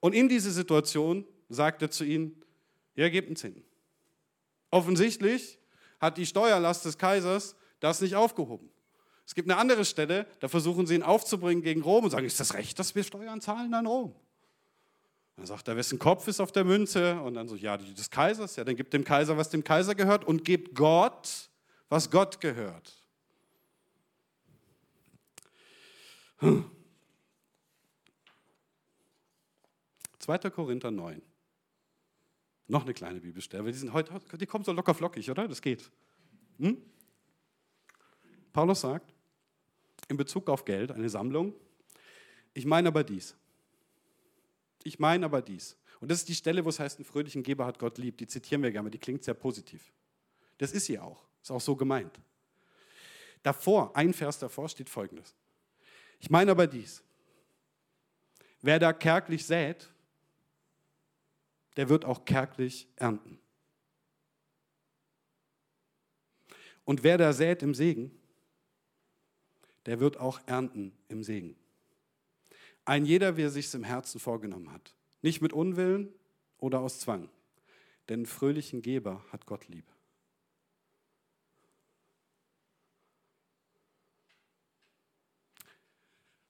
[0.00, 2.42] Und in diese Situation sagt er zu ihnen,
[2.94, 3.62] ja, gebt einen Zehnten.
[4.70, 5.58] Offensichtlich
[6.00, 8.70] hat die Steuerlast des Kaisers das nicht aufgehoben.
[9.26, 12.38] Es gibt eine andere Stelle, da versuchen sie ihn aufzubringen gegen Rom und sagen, ist
[12.38, 14.14] das recht, dass wir Steuern zahlen an Rom?
[15.36, 17.20] Dann sagt er, wessen Kopf ist auf der Münze?
[17.20, 18.56] Und dann so, ja, die des Kaisers.
[18.56, 21.50] Ja, dann gibt dem Kaiser, was dem Kaiser gehört und gebt Gott,
[21.88, 22.92] was Gott gehört.
[30.26, 30.50] 2.
[30.50, 31.22] Korinther 9.
[32.66, 33.70] Noch eine kleine Bibelstelle.
[33.70, 35.46] Die, sind heute, die kommen so locker flockig, oder?
[35.46, 35.88] Das geht.
[36.58, 36.82] Hm?
[38.52, 39.14] Paulus sagt,
[40.08, 41.54] in Bezug auf Geld, eine Sammlung,
[42.54, 43.36] ich meine aber dies.
[44.82, 45.76] Ich meine aber dies.
[46.00, 48.18] Und das ist die Stelle, wo es heißt, einen fröhlichen Geber hat Gott lieb.
[48.18, 49.92] Die zitieren wir gerne, die klingt sehr positiv.
[50.58, 51.24] Das ist sie auch.
[51.40, 52.18] Ist auch so gemeint.
[53.44, 55.36] Davor, ein Vers davor steht folgendes.
[56.18, 57.02] Ich meine aber dies.
[58.60, 59.88] Wer da kärglich sät,
[61.76, 63.38] der wird auch kärglich ernten.
[66.84, 68.10] Und wer da sät im Segen,
[69.86, 71.56] der wird auch ernten im Segen.
[72.84, 74.94] Ein jeder, wie er sich im Herzen vorgenommen hat.
[75.20, 76.12] Nicht mit Unwillen
[76.58, 77.28] oder aus Zwang.
[78.08, 79.84] Denn fröhlichen Geber hat Gott lieb.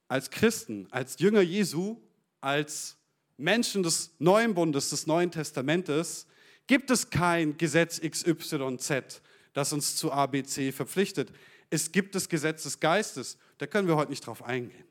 [0.08, 1.96] Als Christen, als Jünger Jesu,
[2.40, 2.96] als
[3.36, 6.26] Menschen des Neuen Bundes, des Neuen Testamentes,
[6.66, 9.22] gibt es kein Gesetz XYZ,
[9.52, 11.32] das uns zu ABC verpflichtet.
[11.70, 14.86] Es gibt das Gesetz des Geistes, da können wir heute nicht drauf eingehen.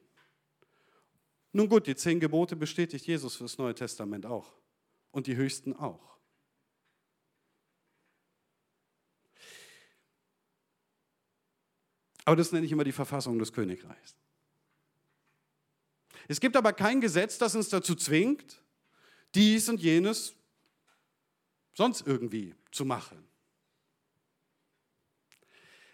[1.51, 4.53] Nun gut, die zehn Gebote bestätigt Jesus für das Neue Testament auch
[5.11, 6.17] und die höchsten auch.
[12.25, 14.15] Aber das nenne ich immer die Verfassung des Königreichs.
[16.27, 18.61] Es gibt aber kein Gesetz, das uns dazu zwingt,
[19.33, 20.33] dies und jenes
[21.73, 23.23] sonst irgendwie zu machen.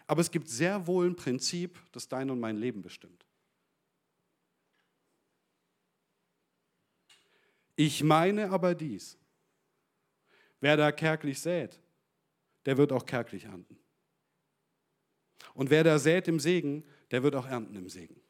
[0.06, 3.24] Aber es gibt sehr wohl ein Prinzip, das dein und mein Leben bestimmt.
[7.76, 9.18] Ich meine aber dies.
[10.60, 11.80] Wer da kärglich sät,
[12.66, 13.78] der wird auch kärglich ernten.
[15.54, 18.21] Und wer da sät im Segen, der wird auch ernten im Segen.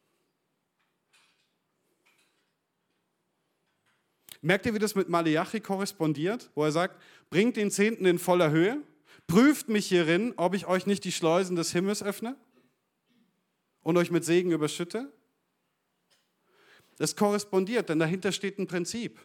[4.42, 8.50] Merkt ihr, wie das mit Malachi korrespondiert, wo er sagt, bringt den Zehnten in voller
[8.50, 8.82] Höhe,
[9.28, 12.36] prüft mich hierin, ob ich euch nicht die Schleusen des Himmels öffne
[13.82, 15.12] und euch mit Segen überschütte?
[16.98, 19.20] Das korrespondiert, denn dahinter steht ein Prinzip.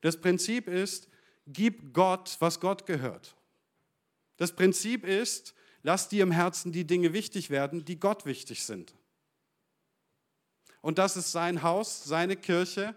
[0.00, 1.08] Das Prinzip ist,
[1.46, 3.36] gib Gott, was Gott gehört.
[4.38, 8.92] Das Prinzip ist, lass dir im Herzen die Dinge wichtig werden, die Gott wichtig sind.
[10.80, 12.96] Und das ist sein Haus, seine Kirche,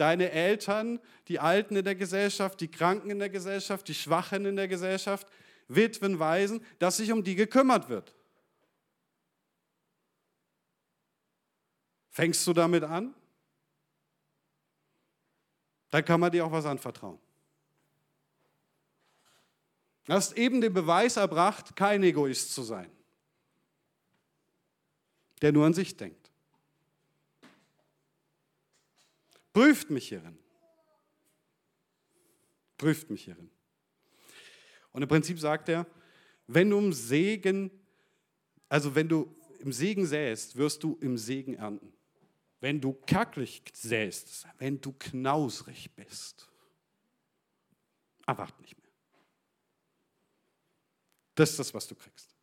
[0.00, 0.98] deine Eltern,
[1.28, 5.26] die Alten in der Gesellschaft, die Kranken in der Gesellschaft, die Schwachen in der Gesellschaft,
[5.68, 8.14] Witwen, Waisen, dass sich um die gekümmert wird.
[12.08, 13.14] Fängst du damit an?
[15.90, 17.18] Dann kann man dir auch was anvertrauen.
[20.06, 22.90] Du hast eben den Beweis erbracht, kein Egoist zu sein,
[25.40, 26.19] der nur an sich denkt.
[29.52, 30.38] Prüft mich hierin.
[32.76, 33.50] Prüft mich hierin.
[34.92, 35.86] Und im Prinzip sagt er,
[36.46, 37.70] wenn du im Segen,
[38.68, 41.92] also wenn du im Segen säst, wirst du im Segen ernten.
[42.60, 46.50] Wenn du kacklich säst, wenn du knausrig bist,
[48.26, 48.90] erwart nicht mehr.
[51.34, 52.36] Das ist das, was du kriegst.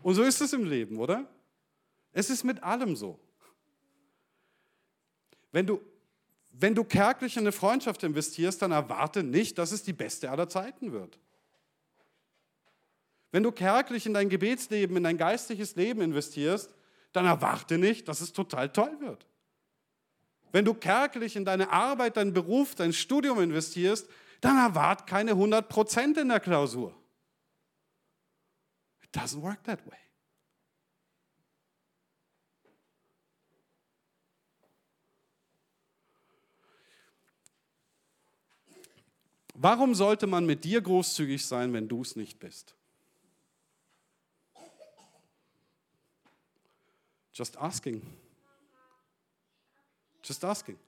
[0.00, 1.28] Und so ist es im Leben, oder?
[2.12, 3.20] Es ist mit allem so.
[5.52, 5.80] Wenn du,
[6.52, 10.48] wenn du kärglich in eine Freundschaft investierst, dann erwarte nicht, dass es die beste aller
[10.48, 11.18] Zeiten wird.
[13.32, 16.74] Wenn du kärglich in dein Gebetsleben, in dein geistliches Leben investierst,
[17.12, 19.26] dann erwarte nicht, dass es total toll wird.
[20.52, 24.08] Wenn du kärglich in deine Arbeit, deinen Beruf, dein Studium investierst,
[24.40, 26.94] dann erwarte keine 100% in der Klausur.
[29.02, 29.98] It doesn't work that way.
[39.62, 42.74] Warum sollte man mit dir großzügig sein, wenn du es nicht bist?
[47.34, 48.00] Just asking.
[50.24, 50.78] Just asking.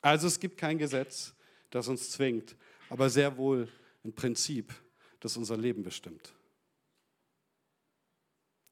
[0.00, 1.34] Also es gibt kein Gesetz,
[1.68, 2.56] das uns zwingt,
[2.88, 3.68] aber sehr wohl
[4.02, 4.72] ein Prinzip,
[5.20, 6.32] das unser Leben bestimmt.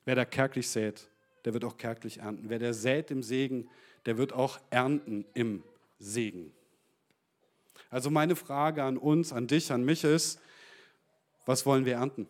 [0.06, 1.10] Wer da kärglich sät,
[1.44, 2.48] der wird auch kärglich ernten.
[2.48, 3.68] Wer der sät im Segen,
[4.06, 5.62] der wird auch ernten im
[5.98, 6.54] Segen.
[7.90, 10.40] Also meine Frage an uns, an dich, an mich ist,
[11.46, 12.26] was wollen wir ernten?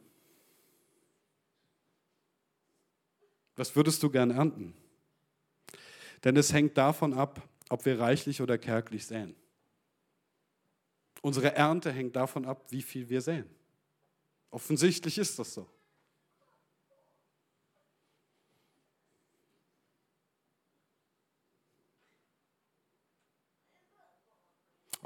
[3.57, 4.75] Was würdest du gern ernten?
[6.23, 9.35] Denn es hängt davon ab, ob wir reichlich oder kärglich säen.
[11.23, 13.49] Unsere Ernte hängt davon ab, wie viel wir säen.
[14.51, 15.69] Offensichtlich ist das so.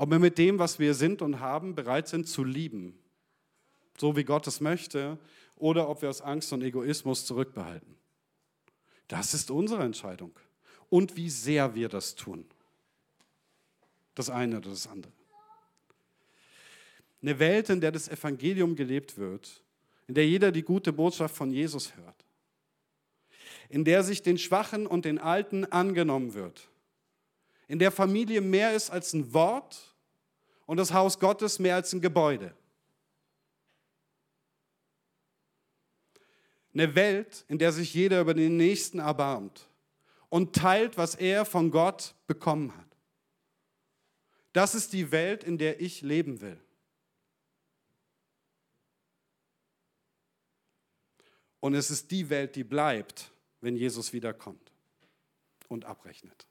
[0.03, 2.99] Ob wir mit dem, was wir sind und haben, bereit sind zu lieben,
[3.97, 5.17] so wie Gott es möchte,
[5.55, 7.95] oder ob wir aus Angst und Egoismus zurückbehalten.
[9.07, 10.37] Das ist unsere Entscheidung.
[10.89, 12.45] Und wie sehr wir das tun.
[14.17, 15.13] Das eine oder das andere.
[17.23, 19.63] Eine Welt, in der das Evangelium gelebt wird,
[20.09, 22.25] in der jeder die gute Botschaft von Jesus hört,
[23.69, 26.69] in der sich den Schwachen und den Alten angenommen wird,
[27.69, 29.92] in der Familie mehr ist als ein Wort
[30.67, 32.55] und das Haus Gottes mehr als ein Gebäude.
[36.75, 39.69] Eine Welt, in der sich jeder über den Nächsten erbarmt
[40.31, 42.97] und teilt, was er von Gott bekommen hat.
[44.53, 46.59] Das ist die Welt, in der ich leben will.
[51.61, 54.73] Und es ist die Welt, die bleibt, wenn Jesus wiederkommt
[55.69, 56.47] und abrechnet.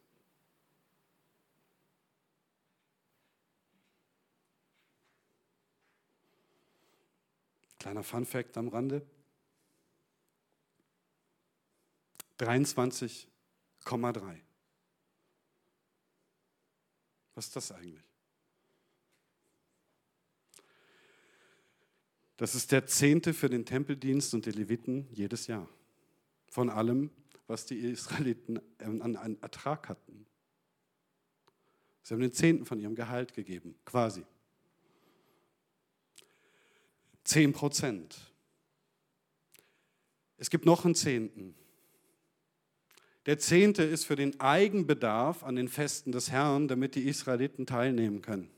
[7.82, 9.02] Kleiner Fun-Fact am Rande.
[12.38, 14.40] 23,3.
[17.34, 18.06] Was ist das eigentlich?
[22.38, 25.68] Das ist der Zehnte für den Tempeldienst und die Leviten jedes Jahr.
[26.50, 27.10] Von allem,
[27.48, 30.28] was die Israeliten an, an Ertrag hatten.
[32.04, 34.24] Sie haben den Zehnten von ihrem Gehalt gegeben, quasi.
[37.24, 38.18] Zehn Prozent.
[40.38, 41.56] Es gibt noch einen Zehnten.
[43.28, 48.22] Der Zehnte ist für den Eigenbedarf an den Festen des Herrn, damit die Israeliten teilnehmen
[48.22, 48.50] können.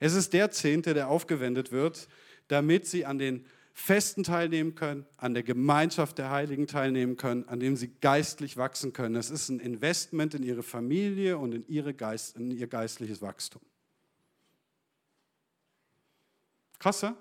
[0.00, 2.08] Es ist der Zehnte, der aufgewendet wird,
[2.48, 7.60] damit sie an den Festen teilnehmen können, an der Gemeinschaft der Heiligen teilnehmen können, an
[7.60, 9.16] dem sie geistlich wachsen können.
[9.16, 13.62] Es ist ein Investment in ihre Familie und in, ihre Geist, in ihr geistliches Wachstum.
[16.78, 17.16] Krasser?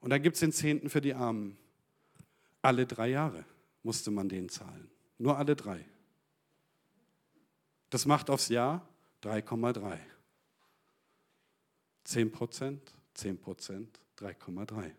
[0.00, 1.56] Und dann gibt es den Zehnten für die Armen.
[2.62, 3.44] Alle drei Jahre
[3.82, 4.90] musste man den zahlen.
[5.18, 5.84] Nur alle drei.
[7.90, 8.88] Das macht aufs Jahr
[9.22, 9.98] 3,3.
[12.04, 14.92] 10 Prozent, 10 Prozent, 3,3.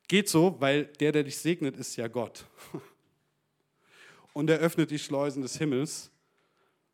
[0.09, 2.46] Geht so, weil der, der dich segnet, ist ja Gott.
[4.32, 6.11] Und er öffnet die Schleusen des Himmels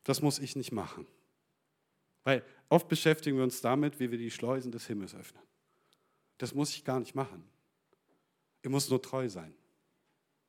[0.04, 1.06] das muss ich nicht machen.
[2.24, 5.42] Weil oft beschäftigen wir uns damit, wie wir die Schleusen des Himmels öffnen.
[6.38, 7.44] Das muss ich gar nicht machen.
[8.62, 9.54] Ich muss nur treu sein.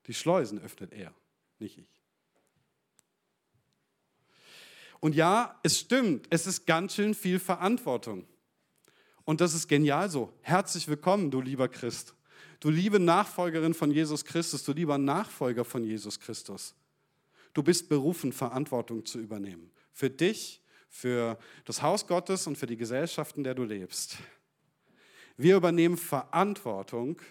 [0.07, 1.13] Die Schleusen öffnet er,
[1.59, 1.87] nicht ich.
[4.99, 8.25] Und ja, es stimmt, es ist ganz schön viel Verantwortung.
[9.25, 10.33] Und das ist genial so.
[10.41, 12.13] Herzlich willkommen, du lieber Christ.
[12.59, 16.75] Du liebe Nachfolgerin von Jesus Christus, du lieber Nachfolger von Jesus Christus.
[17.53, 19.71] Du bist berufen, Verantwortung zu übernehmen.
[19.91, 24.17] Für dich, für das Haus Gottes und für die Gesellschaft, in der du lebst.
[25.37, 27.21] Wir übernehmen Verantwortung.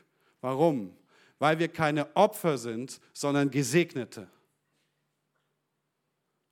[0.41, 0.97] Warum?
[1.39, 4.29] Weil wir keine Opfer sind, sondern Gesegnete.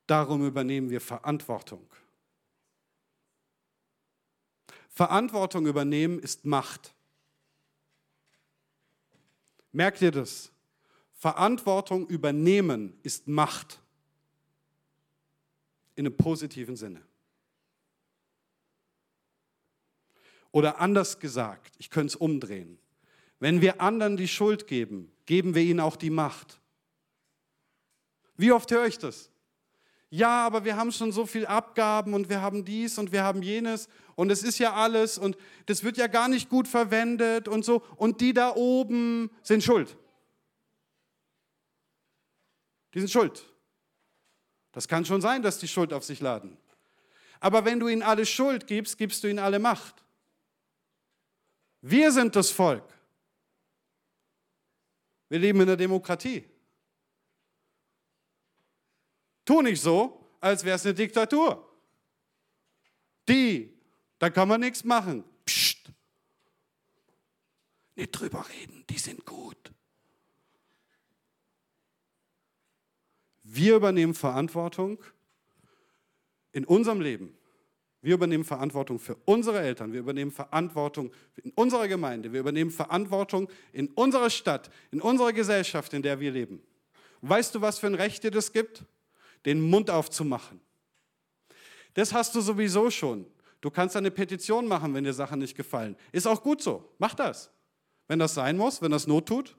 [0.07, 1.87] Darum übernehmen wir Verantwortung.
[4.89, 6.93] Verantwortung übernehmen ist Macht.
[9.73, 10.51] Merkt ihr das?
[11.21, 13.83] Verantwortung übernehmen ist Macht.
[15.95, 17.03] In einem positiven Sinne.
[20.51, 22.79] Oder anders gesagt, ich könnte es umdrehen.
[23.39, 26.59] Wenn wir anderen die Schuld geben, geben wir ihnen auch die Macht.
[28.39, 29.31] Wie oft höre ich das?
[30.09, 33.43] Ja, aber wir haben schon so viel Abgaben und wir haben dies und wir haben
[33.43, 37.63] jenes und es ist ja alles und das wird ja gar nicht gut verwendet und
[37.63, 39.99] so und die da oben sind schuld.
[42.95, 43.45] Die sind schuld.
[44.73, 46.57] Das kann schon sein, dass die Schuld auf sich laden.
[47.41, 50.05] Aber wenn du ihnen alle Schuld gibst, gibst du ihnen alle Macht.
[51.81, 52.85] Wir sind das Volk.
[55.29, 56.45] Wir leben in der Demokratie.
[59.45, 61.67] Tu nicht so, als wäre es eine Diktatur.
[63.29, 63.73] Die,
[64.19, 65.25] da kann man nichts machen.
[65.47, 65.91] Psst.
[67.95, 69.73] Nicht drüber reden, die sind gut.
[73.53, 74.99] Wir übernehmen Verantwortung
[76.53, 77.37] in unserem Leben.
[78.01, 79.93] Wir übernehmen Verantwortung für unsere Eltern.
[79.93, 81.11] Wir übernehmen Verantwortung
[81.43, 82.33] in unserer Gemeinde.
[82.33, 86.63] Wir übernehmen Verantwortung in unserer Stadt, in unserer Gesellschaft, in der wir leben.
[87.23, 88.85] weißt du, was für ein Recht dir das gibt?
[89.45, 90.61] Den Mund aufzumachen.
[91.95, 93.27] Das hast du sowieso schon.
[93.61, 95.97] Du kannst eine Petition machen, wenn dir Sachen nicht gefallen.
[96.13, 96.89] Ist auch gut so.
[96.99, 97.51] Mach das.
[98.07, 99.57] Wenn das sein muss, wenn das Not tut.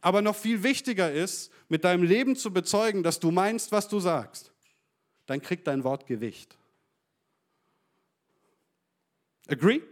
[0.00, 4.00] Aber noch viel wichtiger ist, mit deinem Leben zu bezeugen, dass du meinst, was du
[4.00, 4.52] sagst.
[5.26, 6.56] Dann kriegt dein Wort Gewicht.
[9.46, 9.82] Agree?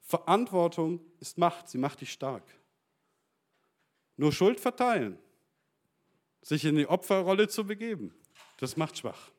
[0.00, 2.42] Verantwortung ist Macht, sie macht dich stark.
[4.16, 5.18] Nur Schuld verteilen,
[6.42, 8.14] sich in die Opferrolle zu begeben,
[8.58, 9.30] das macht schwach.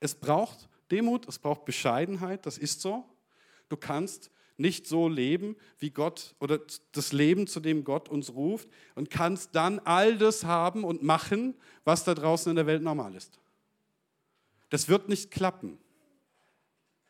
[0.00, 3.04] Es braucht Demut, es braucht Bescheidenheit, das ist so.
[3.68, 6.60] Du kannst nicht so leben, wie Gott oder
[6.92, 11.54] das Leben, zu dem Gott uns ruft und kannst dann all das haben und machen,
[11.84, 13.38] was da draußen in der Welt normal ist.
[14.70, 15.78] Das wird nicht klappen.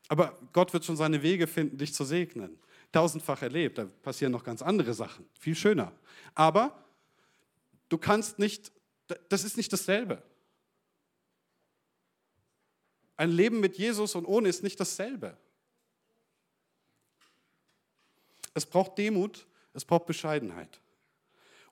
[0.08, 2.58] Aber Gott wird schon seine Wege finden, dich zu segnen.
[2.92, 5.92] Tausendfach erlebt, da passieren noch ganz andere Sachen, viel schöner.
[6.34, 6.84] Aber
[7.88, 8.72] du kannst nicht,
[9.28, 10.22] das ist nicht dasselbe.
[13.16, 15.36] Ein Leben mit Jesus und ohne ist nicht dasselbe.
[18.56, 20.80] Es braucht Demut, es braucht Bescheidenheit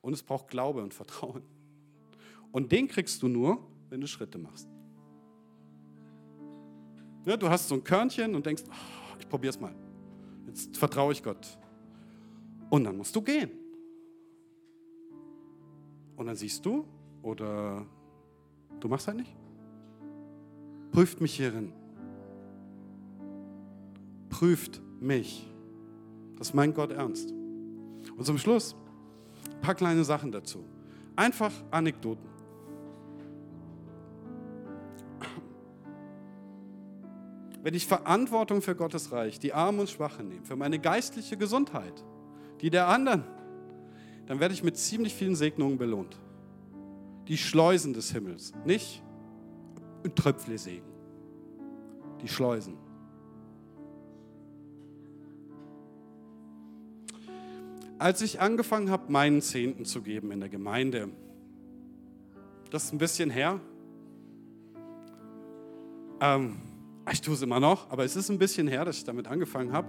[0.03, 1.43] und es braucht Glaube und Vertrauen.
[2.53, 4.69] Und den kriegst du nur, wenn du Schritte machst.
[7.25, 9.75] Ja, du hast so ein Körnchen und denkst, oh, ich probiere es mal.
[10.47, 11.59] Jetzt vertraue ich Gott.
[12.69, 13.51] Und dann musst du gehen.
[16.17, 16.87] Und dann siehst du,
[17.23, 17.87] oder
[18.79, 19.35] du machst halt nicht.
[20.93, 21.73] Prüft mich hierin.
[24.29, 25.51] Prüft mich.
[26.39, 27.33] Das meint Gott ernst.
[28.17, 28.77] Und zum Schluss
[29.53, 30.65] ein paar kleine Sachen dazu.
[31.17, 32.29] Einfach Anekdoten.
[37.63, 42.05] Wenn ich Verantwortung für Gottes Reich, die Armen und Schwachen nehme, für meine geistliche Gesundheit,
[42.61, 43.25] die der anderen,
[44.27, 46.19] dann werde ich mit ziemlich vielen Segnungen belohnt.
[47.29, 49.03] Die Schleusen des Himmels, nicht
[50.05, 50.93] ein Tröpfle-Segen.
[52.21, 52.84] Die Schleusen.
[57.99, 61.09] Als ich angefangen habe, meinen Zehnten zu geben in der Gemeinde,
[62.71, 63.61] das ist ein bisschen her.
[66.21, 66.57] Ähm,
[67.13, 69.73] ich tue es immer noch, aber es ist ein bisschen her, dass ich damit angefangen
[69.73, 69.89] habe.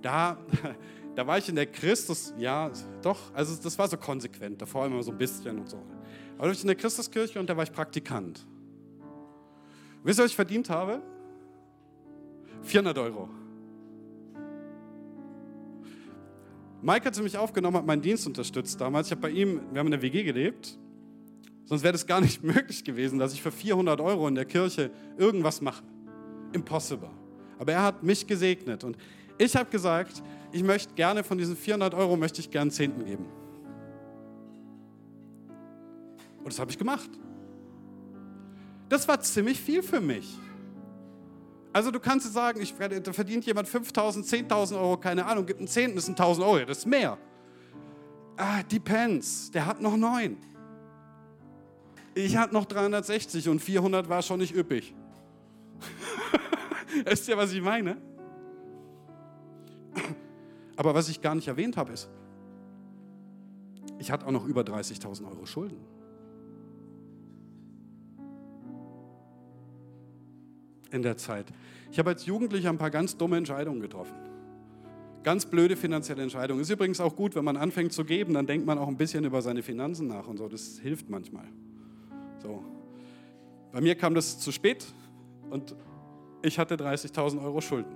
[0.00, 0.38] Da,
[1.14, 2.70] da war ich in der Christus, ja,
[3.02, 5.76] doch, also das war so konsequent, davor immer so ein bisschen und so.
[5.76, 8.46] Aber da war ich in der Christuskirche und da war ich Praktikant.
[10.02, 11.02] Wisst ihr, was ich verdient habe?
[12.62, 13.28] 400 Euro.
[16.84, 19.06] Mike hat mich aufgenommen, hat meinen Dienst unterstützt damals.
[19.06, 20.78] Ich habe bei ihm, wir haben in der WG gelebt.
[21.64, 24.90] Sonst wäre das gar nicht möglich gewesen, dass ich für 400 Euro in der Kirche
[25.16, 25.82] irgendwas mache.
[26.52, 27.08] Impossible.
[27.58, 28.98] Aber er hat mich gesegnet und
[29.38, 30.22] ich habe gesagt,
[30.52, 33.24] ich möchte gerne von diesen 400 Euro möchte ich gerne Zehnten geben.
[36.40, 37.08] Und das habe ich gemacht.
[38.90, 40.36] Das war ziemlich viel für mich.
[41.74, 45.66] Also du kannst sagen, ich, da verdient jemand 5.000, 10.000 Euro, keine Ahnung, gibt einen
[45.66, 47.18] Zehnten, das sind 1.000 Euro, das ist mehr.
[48.36, 50.36] Ah, depends, der hat noch neun.
[52.14, 54.94] Ich hatte noch 360 und 400 war schon nicht üppig.
[57.04, 57.96] Wisst ihr, was ich meine?
[60.76, 62.08] Aber was ich gar nicht erwähnt habe, ist,
[63.98, 65.93] ich hatte auch noch über 30.000 Euro Schulden.
[70.94, 71.46] In der Zeit.
[71.90, 74.14] Ich habe als Jugendlicher ein paar ganz dumme Entscheidungen getroffen.
[75.22, 76.60] Ganz blöde finanzielle Entscheidungen.
[76.60, 79.24] Ist übrigens auch gut, wenn man anfängt zu geben, dann denkt man auch ein bisschen
[79.24, 80.48] über seine Finanzen nach und so.
[80.48, 81.46] Das hilft manchmal.
[82.42, 82.62] So.
[83.72, 84.84] Bei mir kam das zu spät
[85.50, 85.74] und
[86.42, 87.92] ich hatte 30.000 Euro Schulden.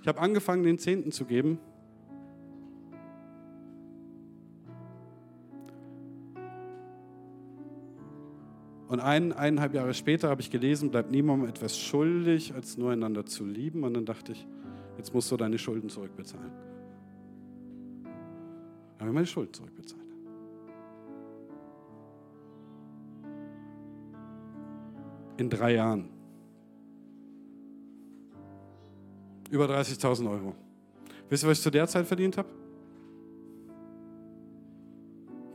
[0.00, 1.58] Ich habe angefangen, den Zehnten zu geben
[8.92, 13.24] Und ein, eineinhalb Jahre später habe ich gelesen, bleibt niemandem etwas schuldig, als nur einander
[13.24, 13.84] zu lieben.
[13.84, 14.46] Und dann dachte ich,
[14.98, 16.52] jetzt musst du deine Schulden zurückbezahlen.
[18.02, 18.12] Dann
[18.98, 20.02] habe ich meine Schulden zurückbezahlt.
[25.38, 26.10] In drei Jahren.
[29.50, 30.54] Über 30.000 Euro.
[31.30, 32.50] Wisst ihr, was ich zu der Zeit verdient habe?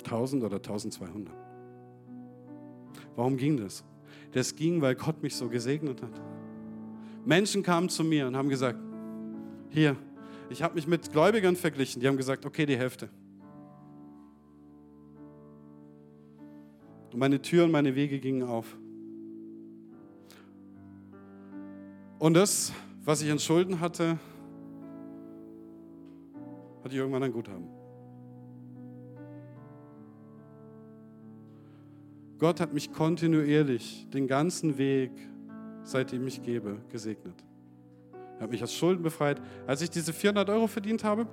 [0.05, 1.47] 1000 oder 1200.
[3.18, 3.84] Warum ging das?
[4.32, 6.22] Das ging, weil Gott mich so gesegnet hat.
[7.26, 8.80] Menschen kamen zu mir und haben gesagt,
[9.70, 9.97] hier,
[10.51, 13.09] ich habe mich mit Gläubigern verglichen, die haben gesagt, okay, die Hälfte.
[17.11, 18.78] Und meine Türen, meine Wege gingen auf.
[22.20, 22.72] Und das,
[23.03, 24.20] was ich in Schulden hatte,
[26.84, 27.76] hatte ich irgendwann ein Guthaben.
[32.39, 35.11] Gott hat mich kontinuierlich den ganzen Weg,
[35.83, 37.43] seitdem ich gebe, gesegnet.
[38.38, 39.41] Er hat mich aus Schulden befreit.
[39.65, 41.27] Als ich diese 400 Euro verdient habe,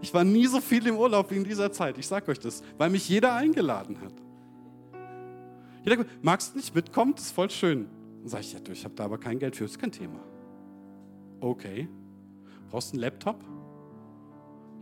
[0.00, 1.96] ich war nie so viel im Urlaub wie in dieser Zeit.
[1.96, 4.12] Ich sage euch das, weil mich jeder eingeladen hat.
[5.84, 7.14] Jeder magst du nicht mitkommen?
[7.14, 7.86] Das ist voll schön.
[8.20, 10.18] Dann sage ich, ja, ich habe da aber kein Geld für, das ist kein Thema.
[11.40, 11.88] Okay.
[12.70, 13.36] Brauchst du einen Laptop?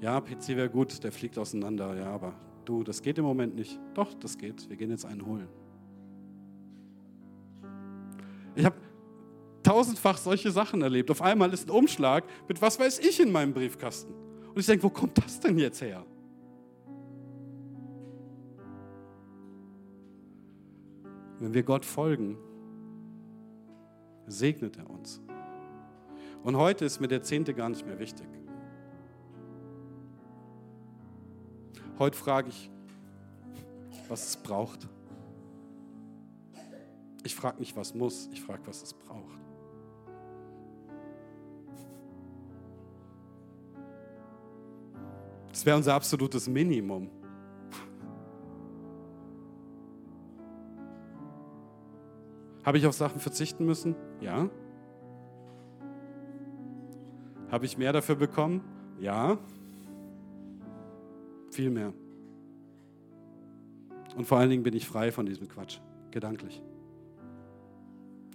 [0.01, 1.95] Ja, PC wäre gut, der fliegt auseinander.
[1.97, 2.35] Ja, aber
[2.65, 3.79] du, das geht im Moment nicht.
[3.95, 4.69] Doch, das geht.
[4.69, 5.49] Wir gehen jetzt einen holen.
[8.55, 8.77] Ich habe
[9.63, 11.11] tausendfach solche Sachen erlebt.
[11.11, 14.13] Auf einmal ist ein Umschlag mit was weiß ich in meinem Briefkasten.
[14.49, 16.05] Und ich denke, wo kommt das denn jetzt her?
[21.39, 22.37] Wenn wir Gott folgen,
[24.27, 25.23] segnet er uns.
[26.43, 28.27] Und heute ist mir der Zehnte gar nicht mehr wichtig.
[32.01, 32.71] Heute frage ich,
[34.09, 34.89] was es braucht.
[37.25, 39.39] Ich frage nicht, was muss, ich frage, was es braucht.
[45.51, 47.11] Das wäre unser absolutes Minimum.
[52.65, 53.95] Habe ich auf Sachen verzichten müssen?
[54.23, 54.49] Ja.
[57.51, 58.63] Habe ich mehr dafür bekommen?
[58.99, 59.37] Ja.
[61.61, 61.93] Viel mehr.
[64.17, 65.79] Und vor allen Dingen bin ich frei von diesem Quatsch,
[66.11, 66.63] gedanklich.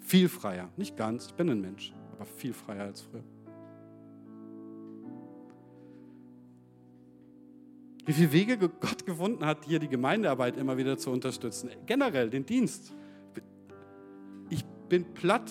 [0.03, 3.23] Viel freier, nicht ganz, ich bin ein Mensch, aber viel freier als früher.
[8.05, 11.71] Wie viele Wege Gott gefunden hat, hier die Gemeindearbeit immer wieder zu unterstützen.
[11.87, 12.93] Generell den Dienst.
[14.51, 15.49] Ich bin platt.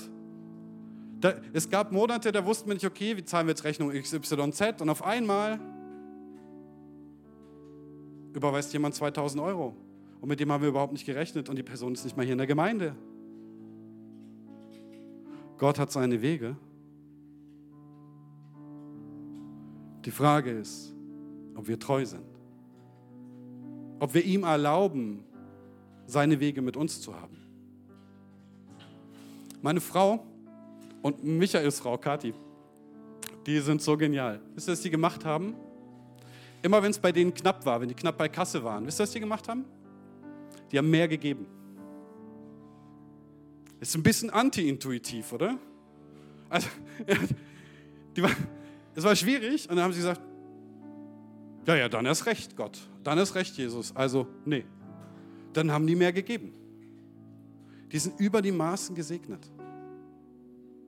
[1.18, 4.80] Da, es gab Monate, da wussten wir nicht, okay, wie zahlen wir jetzt Rechnung XYZ
[4.80, 5.58] und auf einmal
[8.34, 9.74] überweist jemand 2000 Euro.
[10.20, 12.32] Und mit dem haben wir überhaupt nicht gerechnet und die Person ist nicht mal hier
[12.32, 12.94] in der Gemeinde.
[15.58, 16.56] Gott hat seine Wege.
[20.04, 20.94] Die Frage ist,
[21.54, 22.34] ob wir treu sind
[24.04, 25.24] ob wir ihm erlauben,
[26.06, 27.38] seine Wege mit uns zu haben.
[29.62, 30.26] Meine Frau
[31.00, 32.34] und Michaels Frau, Kathi,
[33.46, 34.40] die sind so genial.
[34.54, 35.54] Wisst ihr, was die gemacht haben?
[36.64, 39.02] Immer wenn es bei denen knapp war, wenn die knapp bei Kasse waren, wisst ihr,
[39.02, 39.66] was die gemacht haben?
[40.72, 41.46] Die haben mehr gegeben.
[43.80, 45.58] Ist ein bisschen anti-intuitiv, oder?
[46.48, 46.68] Also,
[48.16, 48.30] die war,
[48.94, 50.22] es war schwierig und dann haben sie gesagt,
[51.66, 52.78] ja, ja, dann ist recht, Gott.
[53.02, 53.94] Dann ist recht, Jesus.
[53.94, 54.64] Also, nee.
[55.52, 56.54] Dann haben die mehr gegeben.
[57.92, 59.50] Die sind über die Maßen gesegnet.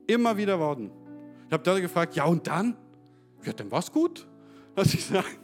[0.07, 0.89] Immer wieder worden.
[1.45, 2.75] Ich habe da gefragt, ja und dann?
[3.43, 4.27] Ja, dann war es gut.
[4.75, 5.39] Hast ich gesagt.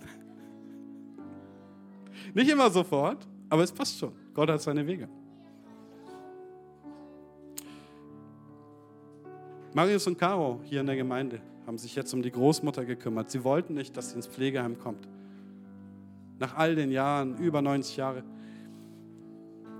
[2.33, 4.13] Nicht immer sofort, aber es passt schon.
[4.33, 5.07] Gott hat seine Wege.
[9.73, 13.31] Marius und Caro hier in der Gemeinde haben sich jetzt um die Großmutter gekümmert.
[13.31, 15.07] Sie wollten nicht, dass sie ins Pflegeheim kommt
[16.43, 18.21] nach all den Jahren, über 90 Jahre.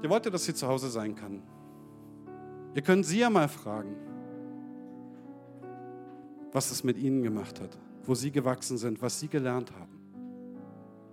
[0.01, 1.41] Ihr wollte, dass sie zu Hause sein kann.
[2.73, 3.95] Ihr könnt sie ja mal fragen,
[6.53, 9.92] was es mit ihnen gemacht hat, wo sie gewachsen sind, was sie gelernt haben.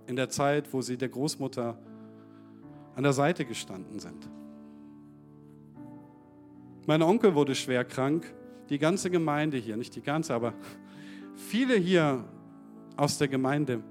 [0.07, 1.77] In der Zeit, wo sie der Großmutter
[2.95, 4.29] an der Seite gestanden sind.
[6.87, 8.25] Mein Onkel wurde schwer krank,
[8.69, 10.53] die ganze Gemeinde hier, nicht die ganze, aber
[11.35, 12.23] viele hier
[12.97, 13.81] aus der Gemeinde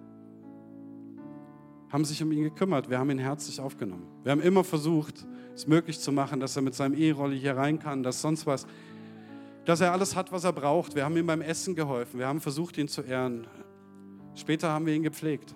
[1.90, 2.88] haben sich um ihn gekümmert.
[2.88, 4.06] Wir haben ihn herzlich aufgenommen.
[4.22, 7.78] Wir haben immer versucht, es möglich zu machen, dass er mit seinem E-Rolli hier rein
[7.78, 8.66] kann, dass sonst was,
[9.64, 10.94] dass er alles hat, was er braucht.
[10.94, 12.18] Wir haben ihm beim Essen geholfen.
[12.18, 13.46] Wir haben versucht, ihn zu ehren.
[14.34, 15.54] Später haben wir ihn gepflegt.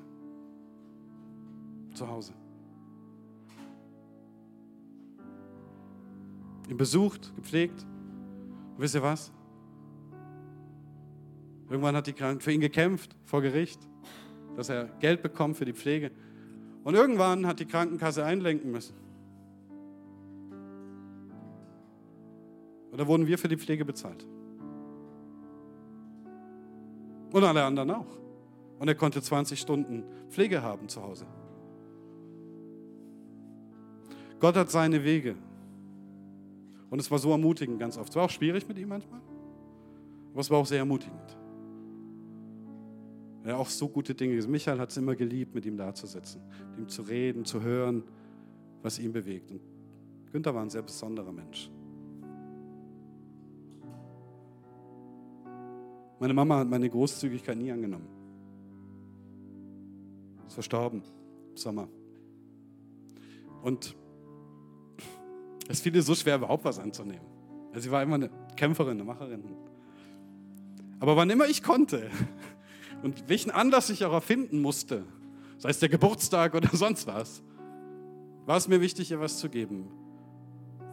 [1.94, 2.32] Zu Hause.
[6.68, 7.86] Ihn besucht, gepflegt.
[8.74, 9.32] Und wisst ihr was?
[11.68, 13.80] Irgendwann hat die Kranken für ihn gekämpft vor Gericht,
[14.56, 16.10] dass er Geld bekommt für die Pflege.
[16.82, 18.94] Und irgendwann hat die Krankenkasse einlenken müssen.
[22.90, 24.26] Und da wurden wir für die Pflege bezahlt.
[27.32, 28.18] Und alle anderen auch.
[28.78, 31.26] Und er konnte 20 Stunden Pflege haben zu Hause.
[34.40, 35.36] Gott hat seine Wege.
[36.90, 38.10] Und es war so ermutigend ganz oft.
[38.10, 39.20] Es war auch schwierig mit ihm manchmal,
[40.32, 41.36] aber es war auch sehr ermutigend.
[43.44, 44.40] Er hat auch so gute Dinge.
[44.46, 47.62] Michael hat es immer geliebt, mit ihm da zu sitzen, mit ihm zu reden, zu
[47.62, 48.02] hören,
[48.82, 49.50] was ihn bewegt.
[49.50, 49.60] Und
[50.32, 51.70] Günther war ein sehr besonderer Mensch.
[56.20, 58.06] Meine Mama hat meine Großzügigkeit nie angenommen.
[60.46, 61.02] Ist verstorben
[61.50, 61.88] im Sommer.
[63.62, 63.96] Und
[65.68, 67.26] es fiel ihr so schwer, überhaupt was anzunehmen.
[67.74, 69.42] Sie war immer eine Kämpferin, eine Macherin.
[71.00, 72.10] Aber wann immer ich konnte,
[73.02, 75.04] und welchen Anlass ich auch erfinden musste,
[75.58, 77.42] sei es der Geburtstag oder sonst was,
[78.46, 79.88] war es mir wichtig, ihr was zu geben.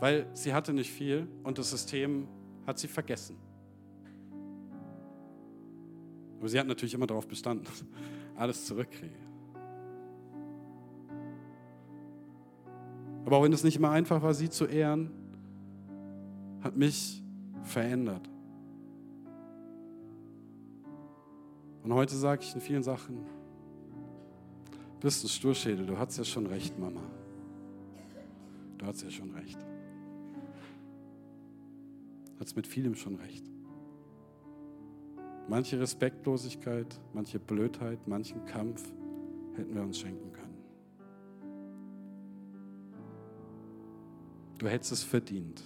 [0.01, 2.27] weil sie hatte nicht viel und das System
[2.65, 3.37] hat sie vergessen.
[6.39, 7.67] Aber sie hat natürlich immer darauf bestanden,
[8.35, 9.30] alles zurückkriege.
[13.25, 15.11] Aber auch wenn es nicht immer einfach war, sie zu ehren,
[16.61, 17.23] hat mich
[17.63, 18.29] verändert.
[21.83, 23.17] Und heute sage ich in vielen Sachen,
[24.99, 27.01] du bist ein Sturschädel, du hast ja schon recht, Mama.
[28.77, 29.59] Du hast ja schon recht.
[32.35, 33.45] Du hast mit vielem schon recht.
[35.47, 38.91] Manche Respektlosigkeit, manche Blödheit, manchen Kampf
[39.55, 40.50] hätten wir uns schenken können.
[44.61, 45.63] Du hättest es verdient.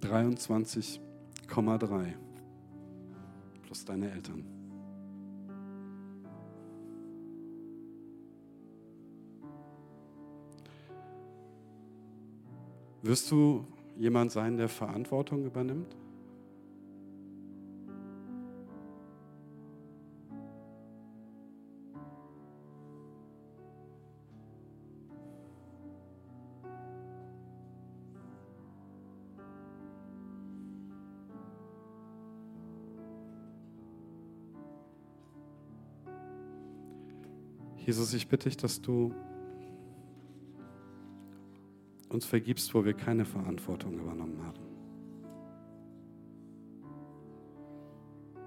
[0.00, 0.98] Dreiundzwanzig
[1.46, 2.16] Komma drei
[3.66, 4.55] plus deine Eltern.
[13.02, 13.64] Wirst du
[13.96, 15.96] jemand sein, der Verantwortung übernimmt?
[37.86, 39.14] Jesus, ich bitte dich, dass du
[42.16, 44.58] uns vergibst, wo wir keine Verantwortung übernommen haben.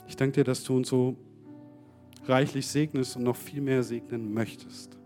[0.07, 1.17] Ich danke dir, dass du uns so
[2.26, 4.97] reichlich segnest und noch viel mehr segnen möchtest.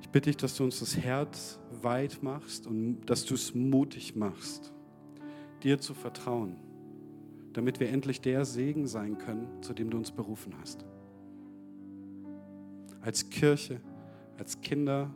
[0.00, 4.16] Ich bitte dich, dass du uns das Herz weit machst und dass du es mutig
[4.16, 4.72] machst,
[5.62, 6.56] dir zu vertrauen,
[7.52, 10.84] damit wir endlich der Segen sein können, zu dem du uns berufen hast
[13.08, 13.80] als Kirche,
[14.36, 15.10] als Kinder,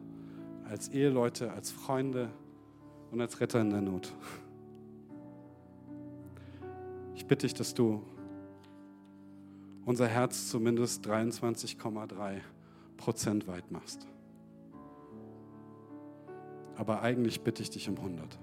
[0.69, 2.31] als Eheleute, als Freunde
[3.11, 4.13] und als Retter in der Not.
[7.15, 8.03] Ich bitte dich, dass du
[9.85, 12.41] unser Herz zumindest 23,3
[12.97, 14.07] Prozent weit machst.
[16.77, 18.39] Aber eigentlich bitte ich dich um 100.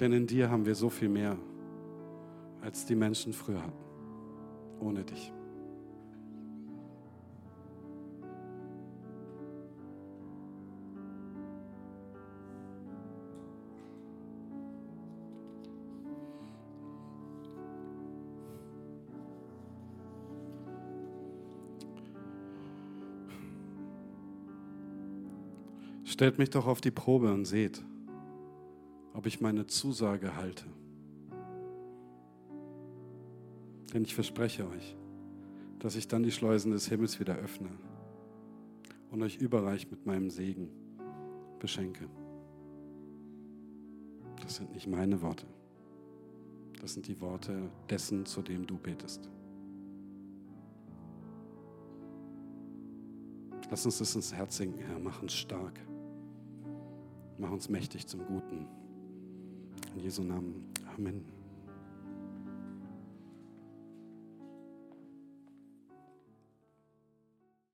[0.00, 1.36] Denn in dir haben wir so viel mehr,
[2.60, 3.86] als die Menschen früher hatten
[4.80, 5.32] ohne dich.
[26.16, 27.84] Stellt mich doch auf die Probe und seht,
[29.12, 30.64] ob ich meine Zusage halte.
[33.92, 34.96] Denn ich verspreche euch,
[35.78, 37.68] dass ich dann die Schleusen des Himmels wieder öffne
[39.10, 40.70] und euch überreich mit meinem Segen
[41.58, 42.08] beschenke.
[44.40, 45.46] Das sind nicht meine Worte.
[46.80, 49.28] Das sind die Worte dessen, zu dem du betest.
[53.70, 54.98] Lass uns das ins Herz sinken, Herr.
[54.98, 55.78] Mach uns stark.
[57.38, 58.66] Mach uns mächtig zum Guten.
[59.94, 60.72] In Jesu Namen.
[60.96, 61.35] Amen.